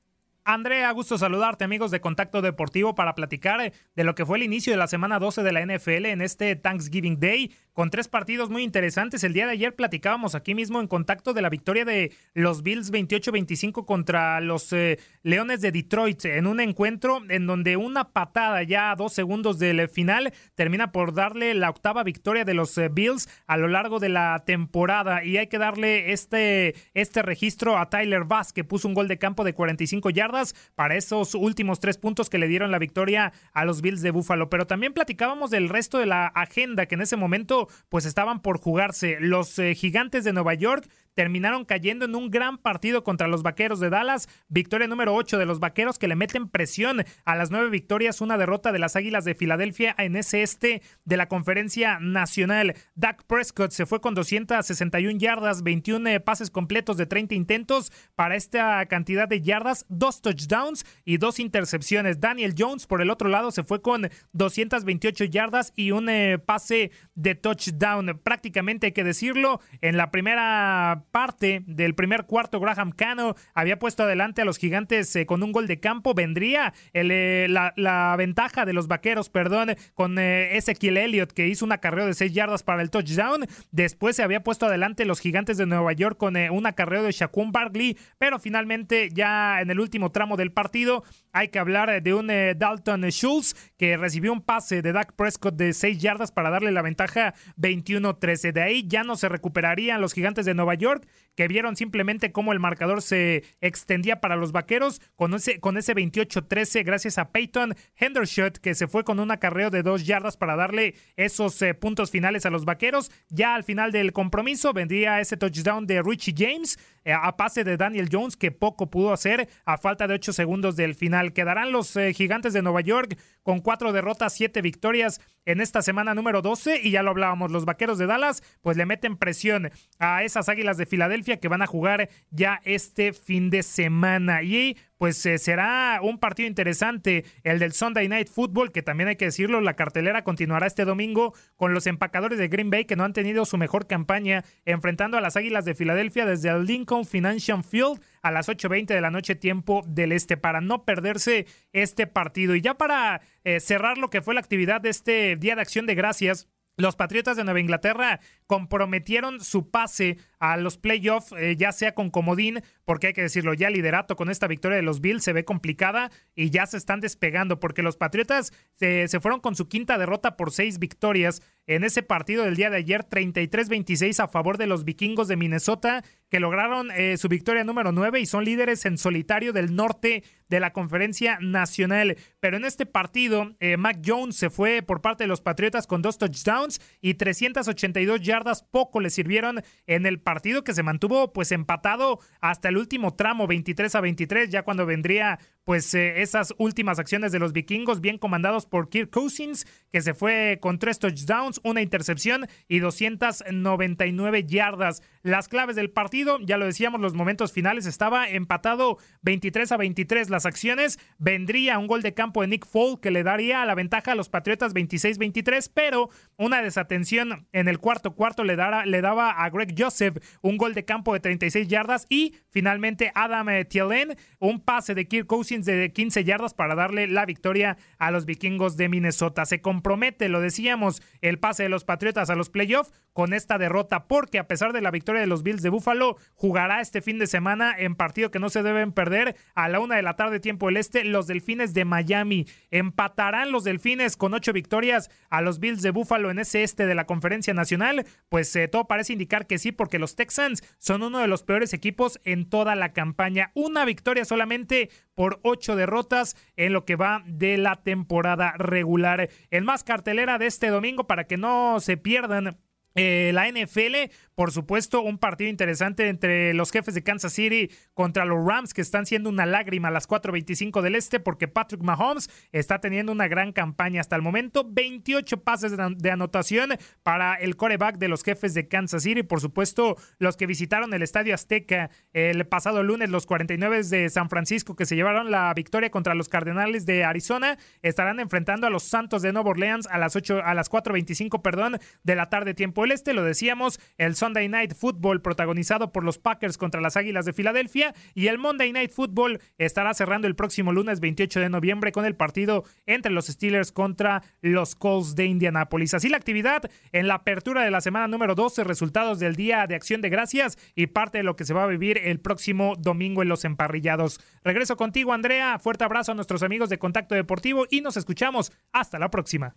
Andrea, 0.51 0.91
gusto 0.93 1.19
saludarte 1.19 1.65
amigos 1.65 1.91
de 1.91 2.01
Contacto 2.01 2.41
Deportivo 2.41 2.95
para 2.95 3.15
platicar 3.15 3.61
eh, 3.61 3.75
de 3.95 4.03
lo 4.03 4.15
que 4.15 4.25
fue 4.25 4.39
el 4.39 4.45
inicio 4.45 4.73
de 4.73 4.79
la 4.79 4.87
semana 4.87 5.19
12 5.19 5.43
de 5.43 5.53
la 5.53 5.61
NFL 5.61 6.07
en 6.07 6.23
este 6.23 6.57
Thanksgiving 6.57 7.21
Day 7.21 7.55
con 7.79 7.91
tres 7.91 8.09
partidos 8.09 8.51
muy 8.51 8.65
interesantes. 8.65 9.23
El 9.23 9.35
día 9.35 9.47
de 9.47 9.53
ayer 9.53 9.73
platicábamos 9.73 10.35
aquí 10.35 10.53
mismo 10.53 10.81
en 10.81 10.89
contacto 10.89 11.33
de 11.33 11.43
la 11.43 11.49
victoria 11.49 11.85
de 11.85 12.11
los 12.35 12.65
Bills 12.65 12.91
28-25 12.91 13.85
contra 13.85 14.41
los 14.41 14.73
eh, 14.73 14.99
Leones 15.23 15.61
de 15.61 15.71
Detroit 15.71 16.25
en 16.25 16.49
un 16.49 16.59
encuentro 16.59 17.23
en 17.29 17.47
donde 17.47 17.77
una 17.77 18.09
patada 18.09 18.65
ya 18.65 18.91
a 18.91 18.97
dos 18.97 19.13
segundos 19.13 19.61
del 19.61 19.89
final 19.89 20.33
termina 20.57 20.91
por 20.91 21.15
darle 21.15 21.55
la 21.55 21.71
octava 21.71 22.03
victoria 22.03 22.45
de 22.45 22.53
los 22.53 22.77
eh, 22.79 22.89
Bills 22.89 23.29
a 23.47 23.57
lo 23.57 23.69
largo 23.69 24.01
de 24.01 24.09
la 24.09 24.43
temporada 24.45 25.23
y 25.23 25.37
hay 25.37 25.47
que 25.47 25.59
darle 25.59 26.11
este, 26.11 26.75
este 26.95 27.23
registro 27.23 27.79
a 27.79 27.91
Tyler 27.91 28.25
Bass 28.25 28.53
que 28.53 28.65
puso 28.65 28.89
un 28.89 28.95
gol 28.95 29.07
de 29.07 29.19
campo 29.19 29.45
de 29.45 29.55
45 29.55 30.11
yardas 30.11 30.57
para 30.75 30.97
esos 30.97 31.37
últimos 31.37 31.79
tres 31.79 31.97
puntos 31.97 32.29
que 32.29 32.39
le 32.39 32.49
dieron 32.49 32.73
la 32.73 32.81
victoria 32.81 33.33
a 33.53 33.65
los 33.65 33.83
Bills 33.83 34.03
de 34.03 34.11
Buffalo. 34.11 34.51
Pero 34.51 34.67
también 34.67 34.95
platicábamos 34.95 35.53
del 35.53 35.69
resto 35.69 35.99
de 35.99 36.07
la 36.07 36.27
agenda 36.27 36.87
que 36.87 36.97
en 36.97 37.03
ese 37.03 37.15
momento 37.15 37.68
pues 37.89 38.05
estaban 38.05 38.43
por 38.43 38.61
jugarse. 38.61 39.19
Los 39.21 39.59
eh, 39.59 39.75
gigantes 39.75 40.25
de 40.25 40.33
Nueva 40.33 40.55
York 40.55 40.89
terminaron 41.19 41.65
cayendo 41.65 42.05
en 42.05 42.15
un 42.15 42.31
gran 42.31 42.59
partido 42.59 43.03
contra 43.03 43.27
los 43.27 43.43
Vaqueros 43.43 43.81
de 43.81 43.91
Dallas. 43.91 44.29
Victoria 44.47 44.87
número 44.87 45.17
8 45.17 45.37
de 45.37 45.47
los 45.47 45.59
Vaqueros 45.59 45.99
que 45.99 46.07
le 46.07 46.15
meten 46.15 46.49
presión 46.49 47.03
a 47.25 47.35
las 47.35 47.51
nueve 47.51 47.71
victorias, 47.71 48.21
una 48.21 48.39
derrota 48.39 48.71
de 48.71 48.79
las 48.79 48.95
Águilas 48.95 49.25
de 49.25 49.35
Filadelfia 49.35 49.97
en 49.99 50.15
ese 50.15 50.45
este 50.45 50.81
de 51.05 51.17
la 51.17 51.27
conferencia 51.27 51.99
nacional. 51.99 52.77
Dak 52.95 53.25
Prescott 53.25 53.73
se 53.73 53.85
fue 53.85 54.01
con 54.01 54.15
261 54.15 55.19
yardas, 55.19 55.65
21 55.65 56.21
pases 56.21 56.53
completos 56.53 56.97
de 56.97 57.07
30 57.07 57.35
intentos 57.35 57.91
para 58.15 58.37
esta 58.37 58.87
cantidad 58.87 59.27
de 59.27 59.43
yardas, 59.43 59.87
dos 59.89 60.23
touchdowns 60.23 60.87
y 61.05 61.17
dos 61.17 61.41
intercepciones. 61.41 62.21
Daniel 62.21 62.55
Jones 62.57 62.87
por 62.87 63.03
el 63.03 63.11
otro 63.11 63.29
lado 63.29 63.51
se 63.51 63.65
fue 63.65 63.83
con 63.83 64.09
228 64.35 65.25
yardas 65.25 65.73
y 65.75 65.91
un 65.91 66.09
eh, 66.11 66.39
pase 66.39 66.93
de 67.17 67.35
touchdown. 67.35 68.21
Prácticamente 68.23 68.87
hay 68.87 68.93
que 68.93 69.03
decirlo, 69.03 69.61
en 69.81 69.97
la 69.97 70.13
primera 70.13 71.07
parte 71.11 71.63
del 71.67 71.95
primer 71.95 72.27
cuarto 72.27 72.61
Graham 72.61 72.93
Cano 72.93 73.35
había 73.55 73.79
puesto 73.79 74.03
adelante 74.03 74.43
a 74.43 74.45
los 74.45 74.59
gigantes 74.59 75.15
eh, 75.17 75.27
con 75.27 75.43
un 75.43 75.53
gol 75.53 75.67
de 75.67 75.81
campo. 75.81 76.15
Vendría 76.15 76.73
el, 76.93 77.11
eh, 77.11 77.47
la, 77.49 78.15
ventaja 78.17 78.65
de 78.65 78.73
los 78.73 78.89
vaqueros, 78.89 79.31
perdón, 79.31 79.75
con 79.95 80.19
eh, 80.19 80.57
Ezequiel 80.57 80.97
Elliott 80.97 81.33
que 81.33 81.49
hizo 81.49 81.65
un 81.65 81.73
acarreo 81.73 82.07
de 82.07 82.15
6 82.15 82.33
yardas 82.33 82.63
para 82.63 82.83
el 82.83 82.91
touchdown. 82.91 83.47
Después 83.71 84.17
se 84.17 84.23
había 84.23 84.43
puesto 84.43 84.67
adelante 84.67 85.05
los 85.05 85.21
gigantes 85.21 85.57
de 85.57 85.67
Nueva 85.67 85.93
York 85.93 86.17
con 86.19 86.37
eh, 86.37 86.51
un 86.51 86.67
acarreo 86.67 87.03
de 87.03 87.13
Shaquem 87.13 87.53
Barkley, 87.53 87.97
pero 88.19 88.39
finalmente 88.39 89.09
ya 89.13 89.61
en 89.61 89.71
el 89.71 89.81
último 89.81 90.11
tramo 90.11 90.37
del 90.37 90.53
partido 90.53 91.05
hay 91.33 91.49
que 91.49 91.59
hablar 91.59 92.03
de 92.03 92.15
un 92.15 92.29
Dalton 92.29 93.03
Schultz 93.11 93.55
que 93.77 93.97
recibió 93.97 94.33
un 94.33 94.41
pase 94.41 94.83
de 94.83 94.93
Dak 94.93 95.13
Prescott 95.15 95.55
de 95.55 95.73
6 95.73 95.99
yardas 95.99 96.33
para 96.33 96.51
darle 96.51 96.73
la 96.73 96.83
ventaja 96.83 97.35
21-13. 97.59 98.53
De 98.53 98.63
ahí 98.63 98.85
ya 98.87 99.05
no 99.05 99.17
se 99.17 99.29
recuperarían 99.29 100.01
los 100.01 100.15
gigantes 100.15 100.47
de 100.47 100.55
Nueva 100.55 100.75
York 100.75 100.98
Que 101.35 101.49
vieron 101.49 101.77
simplemente 101.77 102.33
cómo 102.33 102.53
el 102.53 102.59
marcador 102.59 103.01
se 103.01 103.45
extendía 103.61 104.21
para 104.21 104.37
los 104.37 104.53
vaqueros 104.53 105.01
con 105.15 105.35
ese, 105.35 105.61
con 105.61 105.77
ese 105.77 105.95
28-13 105.95 106.85
gracias 106.85 107.19
a 107.19 107.31
Peyton 107.31 107.77
Hendershot 107.97 108.59
que 108.59 108.75
se 108.75 108.89
fue 108.89 109.05
con 109.05 109.21
un 109.21 109.31
acarreo 109.31 109.71
de 109.71 109.83
dos 109.83 110.05
yardas 110.05 110.37
para 110.37 110.57
darle 110.57 110.95
esos 111.17 111.61
eh, 111.63 111.75
puntos 111.75 112.11
finales 112.11 112.45
a 112.47 112.51
los 112.51 112.65
vaqueros. 112.65 113.11
Ya 113.29 113.55
al 113.55 113.65
final 113.65 113.93
del 113.93 114.13
compromiso 114.13 114.73
vendría 114.73 115.21
ese 115.21 115.37
touchdown 115.37 115.87
de 115.87 116.03
Richie 116.03 116.35
James 116.37 116.79
eh, 117.05 117.13
a 117.13 117.37
pase 117.37 117.65
de 117.65 117.77
Daniel 117.77 118.09
Jones 118.11 118.37
que 118.37 118.51
poco 118.51 118.91
pudo 118.91 119.13
hacer 119.13 119.49
a 119.65 119.79
falta 119.79 120.07
de 120.07 120.15
ocho 120.15 120.33
segundos 120.33 120.77
del 120.77 120.95
final. 120.95 121.33
Quedarán 121.33 121.73
los 121.73 121.97
eh, 121.97 122.13
gigantes 122.13 122.53
de 122.53 122.63
Nueva 122.63 122.81
York 122.81 123.19
con 123.43 123.61
cuatro 123.61 123.93
derrotas, 123.93 124.35
siete 124.35 124.61
victorias 124.61 125.21
en 125.45 125.61
esta 125.61 125.81
semana 125.81 126.15
número 126.15 126.43
12 126.43 126.81
y 126.83 126.91
ya 126.91 127.03
lo 127.03 127.11
hablábamos, 127.11 127.51
los 127.51 127.65
vaqueros 127.65 127.97
de 127.97 128.07
Dallas 128.07 128.43
pues 128.61 128.77
le 128.77 128.85
meten 128.85 129.17
presión 129.17 129.71
a 129.99 130.23
esas 130.23 130.49
águilas 130.49 130.77
de 130.79 130.87
Filadelfia 130.87 131.39
que 131.39 131.49
van 131.49 131.63
a 131.63 131.67
jugar 131.67 132.09
ya 132.31 132.61
este 132.65 133.13
fin 133.13 133.51
de 133.51 133.63
semana 133.63 134.43
y 134.43 134.77
pues 134.99 135.25
eh, 135.27 135.39
será 135.39 136.01
un 136.03 136.19
partido 136.19 136.49
interesante 136.49 137.25
el 137.45 137.61
del 137.61 137.73
Sunday 137.73 138.09
Night 138.09 138.29
Football, 138.29 138.73
que 138.73 138.83
también 138.83 139.09
hay 139.09 139.17
que 139.17 139.27
decirlo, 139.27 139.61
la 139.61 139.77
cartelera 139.77 140.25
continuará 140.25 140.67
este 140.67 140.85
domingo 140.85 141.35
con 141.57 141.73
los 141.73 141.87
empacadores 141.87 142.39
de 142.39 142.49
Green 142.49 142.71
Bay 142.71 142.85
que 142.85 142.97
no 142.97 143.05
han 143.05 143.13
tenido 143.13 143.45
su 143.45 143.59
mejor 143.59 143.87
campaña 143.87 144.45
enfrentando 144.65 145.17
a 145.17 145.21
las 145.21 145.37
Águilas 145.37 145.65
de 145.65 145.75
Filadelfia 145.75 146.27
desde 146.27 146.51
el 146.51 146.65
Lincoln 146.65 147.05
Financial 147.05 147.63
Field 147.63 148.01
a 148.23 148.31
las 148.31 148.49
8.20 148.49 148.87
de 148.87 149.01
la 149.01 149.11
noche 149.11 149.37
tiempo 149.37 149.83
del 149.87 150.13
este 150.13 150.37
para 150.37 150.61
no 150.61 150.85
perderse 150.85 151.47
este 151.73 152.07
partido. 152.07 152.55
Y 152.57 152.61
ya 152.61 152.75
para 152.75 153.21
eh, 153.45 153.61
cerrar 153.61 153.99
lo 153.99 154.11
que 154.11 154.23
fue 154.23 154.35
la 154.35 154.41
actividad 154.41 154.81
de 154.81 154.91
este 154.91 155.37
Día 155.37 155.55
de 155.55 155.63
Acción 155.63 155.87
de 155.87 155.95
Gracias, 155.95 156.49
los 156.79 156.97
Patriotas 156.97 157.37
de 157.37 157.45
Nueva 157.45 157.61
Inglaterra 157.61 158.21
comprometieron 158.47 159.41
su 159.41 159.71
pase 159.71 160.17
a 160.39 160.57
los 160.57 160.79
playoffs, 160.79 161.33
eh, 161.33 161.57
ya 161.57 161.73
sea 161.73 161.95
con 161.95 162.11
comodín, 162.11 162.63
porque 162.85 163.09
hay 163.09 163.13
que 163.13 163.23
decirlo, 163.23 163.53
ya 163.53 163.69
liderato 163.69 164.17
con 164.17 164.31
esta 164.31 164.47
victoria 164.47 164.77
de 164.77 164.83
los 164.83 165.01
Bills 165.01 165.25
se 165.25 165.33
ve 165.33 165.45
complicada 165.45 166.11
y 166.35 166.51
ya 166.51 166.65
se 166.67 166.77
están 166.77 167.01
despegando, 167.01 167.61
porque 167.61 167.83
los 167.83 167.97
Patriotas 167.97 168.53
se 168.77 169.21
fueron 169.21 169.41
con 169.41 169.57
su 169.57 169.69
quinta 169.69 169.99
derrota 169.99 170.37
por 170.37 170.53
seis 170.53 170.79
victorias 170.79 171.43
en 171.69 171.85
ese 171.85 172.03
partido 172.03 172.45
del 172.45 172.57
día 172.57 172.71
de 172.71 172.79
ayer, 172.79 173.05
33-26 173.05 174.19
a 174.21 174.29
favor 174.29 174.57
de 174.57 174.67
los 174.67 174.85
vikingos 174.85 175.29
de 175.29 175.37
Minnesota, 175.37 176.03
que 176.31 176.41
lograron 176.41 176.91
eh, 176.91 177.17
su 177.17 177.29
victoria 177.29 177.65
número 177.65 177.93
9 177.93 178.21
y 178.21 178.27
son 178.27 178.45
líderes 178.45 178.85
en 178.85 178.99
solitario 178.99 179.53
del 179.53 179.75
norte 179.77 180.25
de 180.49 180.61
la 180.61 180.73
conferencia 180.73 181.39
nacional. 181.41 182.17
Pero 182.41 182.57
en 182.57 182.65
este 182.65 182.87
partido, 182.87 183.55
eh, 183.61 183.77
Mac 183.77 184.01
Jones 184.05 184.37
se 184.37 184.51
fue 184.51 184.83
por 184.83 185.01
parte 185.01 185.25
de 185.25 185.29
los 185.29 185.41
Patriotas 185.41 185.87
con 185.87 186.03
dos 186.03 186.19
touchdowns 186.19 186.81
y 187.01 187.15
382 187.15 188.21
yardas, 188.21 188.63
poco 188.63 189.01
le 189.01 189.11
sirvieron 189.11 189.63
en 189.87 190.07
el 190.07 190.21
partido 190.21 190.65
que 190.65 190.75
se 190.75 190.83
mantuvo 190.83 191.33
pues 191.33 191.53
empatado 191.53 192.19
hasta 192.41 192.69
el 192.69 192.79
último 192.79 193.15
tramo, 193.15 193.47
23 193.47 193.95
a 193.95 194.01
23, 194.01 194.51
ya 194.51 194.63
cuando 194.63 194.87
vendría 194.87 195.39
pues 195.65 195.93
eh, 195.93 196.23
esas 196.23 196.55
últimas 196.57 196.99
acciones 196.99 197.31
de 197.31 197.39
los 197.39 197.53
vikingos, 197.53 198.01
bien 198.01 198.17
comandados 198.17 198.65
por 198.65 198.89
Kirk 198.89 199.11
Cousins, 199.11 199.67
que 199.93 200.01
se 200.01 200.15
fue 200.15 200.59
con 200.63 200.79
tres 200.79 200.99
touchdowns, 200.99 201.58
una 201.65 201.83
intercepción 201.83 202.47
y 202.69 202.79
299 202.79 204.45
yardas. 204.45 205.03
Las 205.23 205.49
claves 205.49 205.77
del 205.77 205.91
partido, 205.91 206.39
ya 206.41 206.57
lo 206.57 206.67
decíamos, 206.67 207.01
los 207.01 207.15
momentos 207.15 207.53
finales 207.53 207.87
estaba 207.87 208.29
empatado 208.29 208.99
23 209.23 209.73
a 209.73 209.77
23 209.77 210.31
las 210.31 210.47
acciones. 210.47 210.99
Vendría 211.19 211.79
un 211.79 211.87
gol 211.87 212.03
de 212.03 212.15
campo 212.15 212.43
de 212.43 212.49
Nick 212.49 212.67
Fall 212.67 213.01
que 213.01 213.11
le 213.11 213.23
daría 213.23 213.65
la 213.65 213.75
ventaja 213.75 214.13
a 214.13 214.15
los 214.15 214.29
Patriotas 214.29 214.75
26-23, 214.75 215.71
pero 215.75 216.11
una 216.37 216.63
desatención 216.63 217.47
en 217.53 217.69
el 217.69 217.79
cuarto 217.79 218.15
cuarto 218.15 218.45
le, 218.45 218.57
le 218.87 219.01
daba 219.01 219.31
a 219.31 219.51
Greg 219.51 219.75
Joseph 219.77 220.19
un 220.43 220.57
gol 220.57 220.75
de 220.75 220.85
campo 220.85 221.13
de 221.13 221.21
36 221.21 221.69
yardas 221.69 222.07
y 222.09 222.37
finalmente 222.51 223.13
Adam 223.15 223.49
eh, 223.49 223.65
Thielen 223.65 224.17
un 224.39 224.61
pase 224.61 224.95
de 224.95 225.09
Kirk 225.09 225.27
Cousins 225.27 225.67
de 225.67 225.93
15 225.93 226.25
yardas 226.25 226.55
para 226.55 226.75
darle 226.75 227.07
la 227.07 227.27
victoria 227.27 227.77
a 227.99 228.11
los 228.11 228.25
vikingos 228.25 228.77
de 228.77 228.89
Minnesota. 228.89 229.47
Se 229.47 229.61
compromete, 229.61 230.29
lo 230.29 230.41
decíamos, 230.41 231.03
el 231.21 231.39
pase 231.49 231.63
de 231.63 231.71
los 231.71 231.85
Patriotas 231.85 232.29
a 232.29 232.35
los 232.35 232.51
playoffs 232.51 232.93
con 233.19 233.33
esta 233.33 233.59
derrota, 233.59 234.07
porque 234.07 234.39
a 234.39 234.47
pesar 234.47 234.73
de 234.73 234.81
la 234.81 234.93
victoria 234.93 235.21
de 235.21 235.27
los 235.27 235.43
Bills 235.43 235.61
de 235.61 235.71
Buffalo, 235.71 236.19
jugará 236.37 236.81
este 236.81 237.03
fin 237.03 237.19
de 237.19 237.27
semana 237.27 237.75
en 237.77 237.97
partido 237.97 238.31
que 238.31 238.39
no 238.39 238.49
se 238.49 238.63
deben 238.63 238.93
perder 238.93 239.35
a 239.57 239.69
la 239.69 239.81
una 239.81 239.97
de 239.97 240.03
la 240.03 240.15
tarde, 240.15 240.39
tiempo 240.39 240.67
del 240.67 240.77
este, 240.77 241.03
los 241.03 241.27
Delfines 241.27 241.75
de 241.75 241.85
Miami. 241.85 242.47
Empatarán 242.71 243.51
los 243.51 243.65
Delfines 243.65 244.17
con 244.17 244.35
ocho 244.35 244.53
victorias 244.53 245.11
a 245.31 245.43
los 245.43 245.59
Bills 245.59 245.83
de 245.83 245.91
Buffalo 245.91 246.31
en 246.31 246.39
ese 246.39 246.63
este 246.63 246.87
de 246.87 246.95
la 246.95 247.07
Conferencia 247.07 247.53
Nacional. 247.55 248.07
Pues 248.29 248.55
eh, 248.55 248.69
todo 248.69 248.87
parece 248.87 249.15
indicar 249.15 249.49
que 249.49 249.59
sí, 249.59 249.73
porque 249.73 249.99
los 249.99 250.15
Texans 250.15 250.63
son 250.79 251.03
uno 251.03 251.19
de 251.19 251.27
los 251.27 251.43
peores 251.43 251.73
equipos 251.73 252.21
en 252.23 252.49
toda 252.49 252.77
la 252.77 252.93
campaña. 252.93 253.51
Una 253.55 253.85
victoria 253.85 254.25
solamente 254.27 254.91
por 255.17 255.41
ocho 255.43 255.75
derrotas 255.75 256.37
en 256.55 256.73
lo 256.73 256.85
que 256.85 256.95
va 256.95 257.25
de 257.27 257.59
la 257.59 257.83
temporada 257.83 258.55
regular. 258.59 259.29
El 259.51 259.65
más 259.65 259.83
cartelera 259.83 260.39
de 260.39 260.47
este 260.47 260.69
domingo 260.69 261.09
para 261.09 261.25
que 261.25 261.37
no 261.37 261.81
se 261.81 261.97
pierdan 261.97 262.59
eh, 262.99 263.31
la 263.33 263.49
NFL, 263.51 264.13
por 264.35 264.53
supuesto, 264.53 265.01
un 265.01 265.19
partido 265.19 265.51
interesante 265.51 266.09
entre 266.09 266.55
los 266.55 266.71
jefes 266.71 266.95
de 266.95 267.03
Kansas 267.03 267.33
City 267.33 267.71
contra 267.95 268.25
los 268.25 268.45
Rams, 268.47 268.75
que 268.75 268.81
están 268.81 269.07
siendo 269.07 269.31
una 269.31 269.47
lágrima 269.47 269.89
a 269.89 269.91
las 269.91 270.09
4.25 270.09 270.81
del 270.83 270.95
este, 270.95 271.21
porque 271.21 271.49
Patrick 271.49 271.83
Mahomes 271.83 272.31
está 272.53 272.81
teniendo 272.81 273.13
una 273.13 273.29
gran 273.29 273.53
campaña 273.53 274.01
hasta 274.01 274.17
el 274.17 274.23
momento. 274.23 274.67
28 274.69 275.43
pases 275.43 275.73
de 275.77 276.11
anotación 276.11 276.71
para 277.03 277.35
el 277.35 277.57
coreback 277.57 277.99
de 277.99 278.09
los 278.09 278.23
jefes 278.23 278.55
de 278.55 278.69
Kansas 278.69 279.03
City. 279.03 279.23
Por 279.23 279.41
supuesto, 279.41 279.97
los 280.19 280.37
que 280.37 280.47
visitaron 280.47 280.93
el 280.95 281.03
Estadio 281.03 281.35
Azteca 281.35 281.91
el 282.13 282.47
pasado 282.47 282.83
lunes, 282.83 283.11
los 283.11 283.27
49 283.27 283.83
de 283.85 284.11
San 284.11 284.29
Francisco, 284.29 284.77
que 284.77 284.87
se 284.87 284.97
llevaron 284.97 285.31
la 285.31 285.53
victoria 285.55 285.91
contra 285.91 286.15
los 286.15 286.29
Cardenales 286.29 286.87
de 286.87 287.05
Arizona, 287.05 287.59
estarán 287.83 288.21
enfrentando 288.21 288.67
a 288.67 288.71
los 288.71 288.83
Santos 288.83 289.23
de 289.23 289.33
Nueva 289.33 289.51
Orleans 289.51 289.87
a 289.87 289.99
las 289.99 290.17
8, 290.17 290.43
a 290.45 290.55
las 290.55 290.71
4.25, 290.71 291.43
perdón, 291.43 291.79
de 292.03 292.15
la 292.15 292.29
tarde 292.29 292.55
tiempo 292.55 292.85
este, 292.93 293.13
lo 293.13 293.25
decíamos, 293.25 293.81
el 293.97 294.17
Sunday 294.17 294.49
Night 294.49 294.75
Football 294.75 295.23
protagonizado 295.23 295.93
por 295.93 296.05
los 296.05 296.19
Packers 296.19 296.59
contra 296.59 296.81
las 296.81 296.97
Águilas 296.97 297.25
de 297.25 297.33
Filadelfia 297.33 297.95
y 298.15 298.29
el 298.29 298.39
Monday 298.39 298.73
Night 298.73 298.93
Football 298.93 299.41
estará 299.59 299.95
cerrando 299.95 300.27
el 300.27 300.35
próximo 300.35 300.73
lunes 300.73 301.01
28 301.01 301.41
de 301.41 301.49
noviembre 301.49 301.93
con 301.93 302.05
el 302.05 302.17
partido 302.17 302.65
entre 302.87 303.13
los 303.13 303.27
Steelers 303.27 303.73
contra 303.73 304.23
los 304.41 304.75
Colts 304.75 305.15
de 305.15 305.27
Indianapolis. 305.27 305.95
Así 305.95 306.09
la 306.09 306.17
actividad 306.17 306.63
en 306.93 307.09
la 307.09 307.15
apertura 307.15 307.63
de 307.63 307.71
la 307.71 307.81
semana 307.81 308.09
número 308.09 308.35
12, 308.35 308.65
resultados 308.65 309.19
del 309.19 309.37
Día 309.37 309.67
de 309.67 309.75
Acción 309.75 310.01
de 310.01 310.11
Gracias 310.11 310.59
y 310.75 310.89
parte 310.89 311.19
de 311.19 311.25
lo 311.25 311.37
que 311.37 311.45
se 311.45 311.55
va 311.55 311.65
a 311.65 311.67
vivir 311.67 311.99
el 311.99 312.21
próximo 312.21 312.75
domingo 312.79 313.23
en 313.23 313.29
los 313.29 313.45
emparrillados. 313.45 314.21
Regreso 314.45 314.77
contigo, 314.77 315.13
Andrea. 315.13 315.59
Fuerte 315.59 315.85
abrazo 315.85 316.13
a 316.13 316.15
nuestros 316.15 316.43
amigos 316.43 316.69
de 316.69 316.79
Contacto 316.79 317.15
Deportivo 317.15 317.67
y 317.71 317.81
nos 317.81 317.97
escuchamos. 317.97 318.53
Hasta 318.73 318.99
la 318.99 319.11
próxima. 319.11 319.57